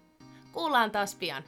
[0.51, 1.43] Kuullaan taas pian.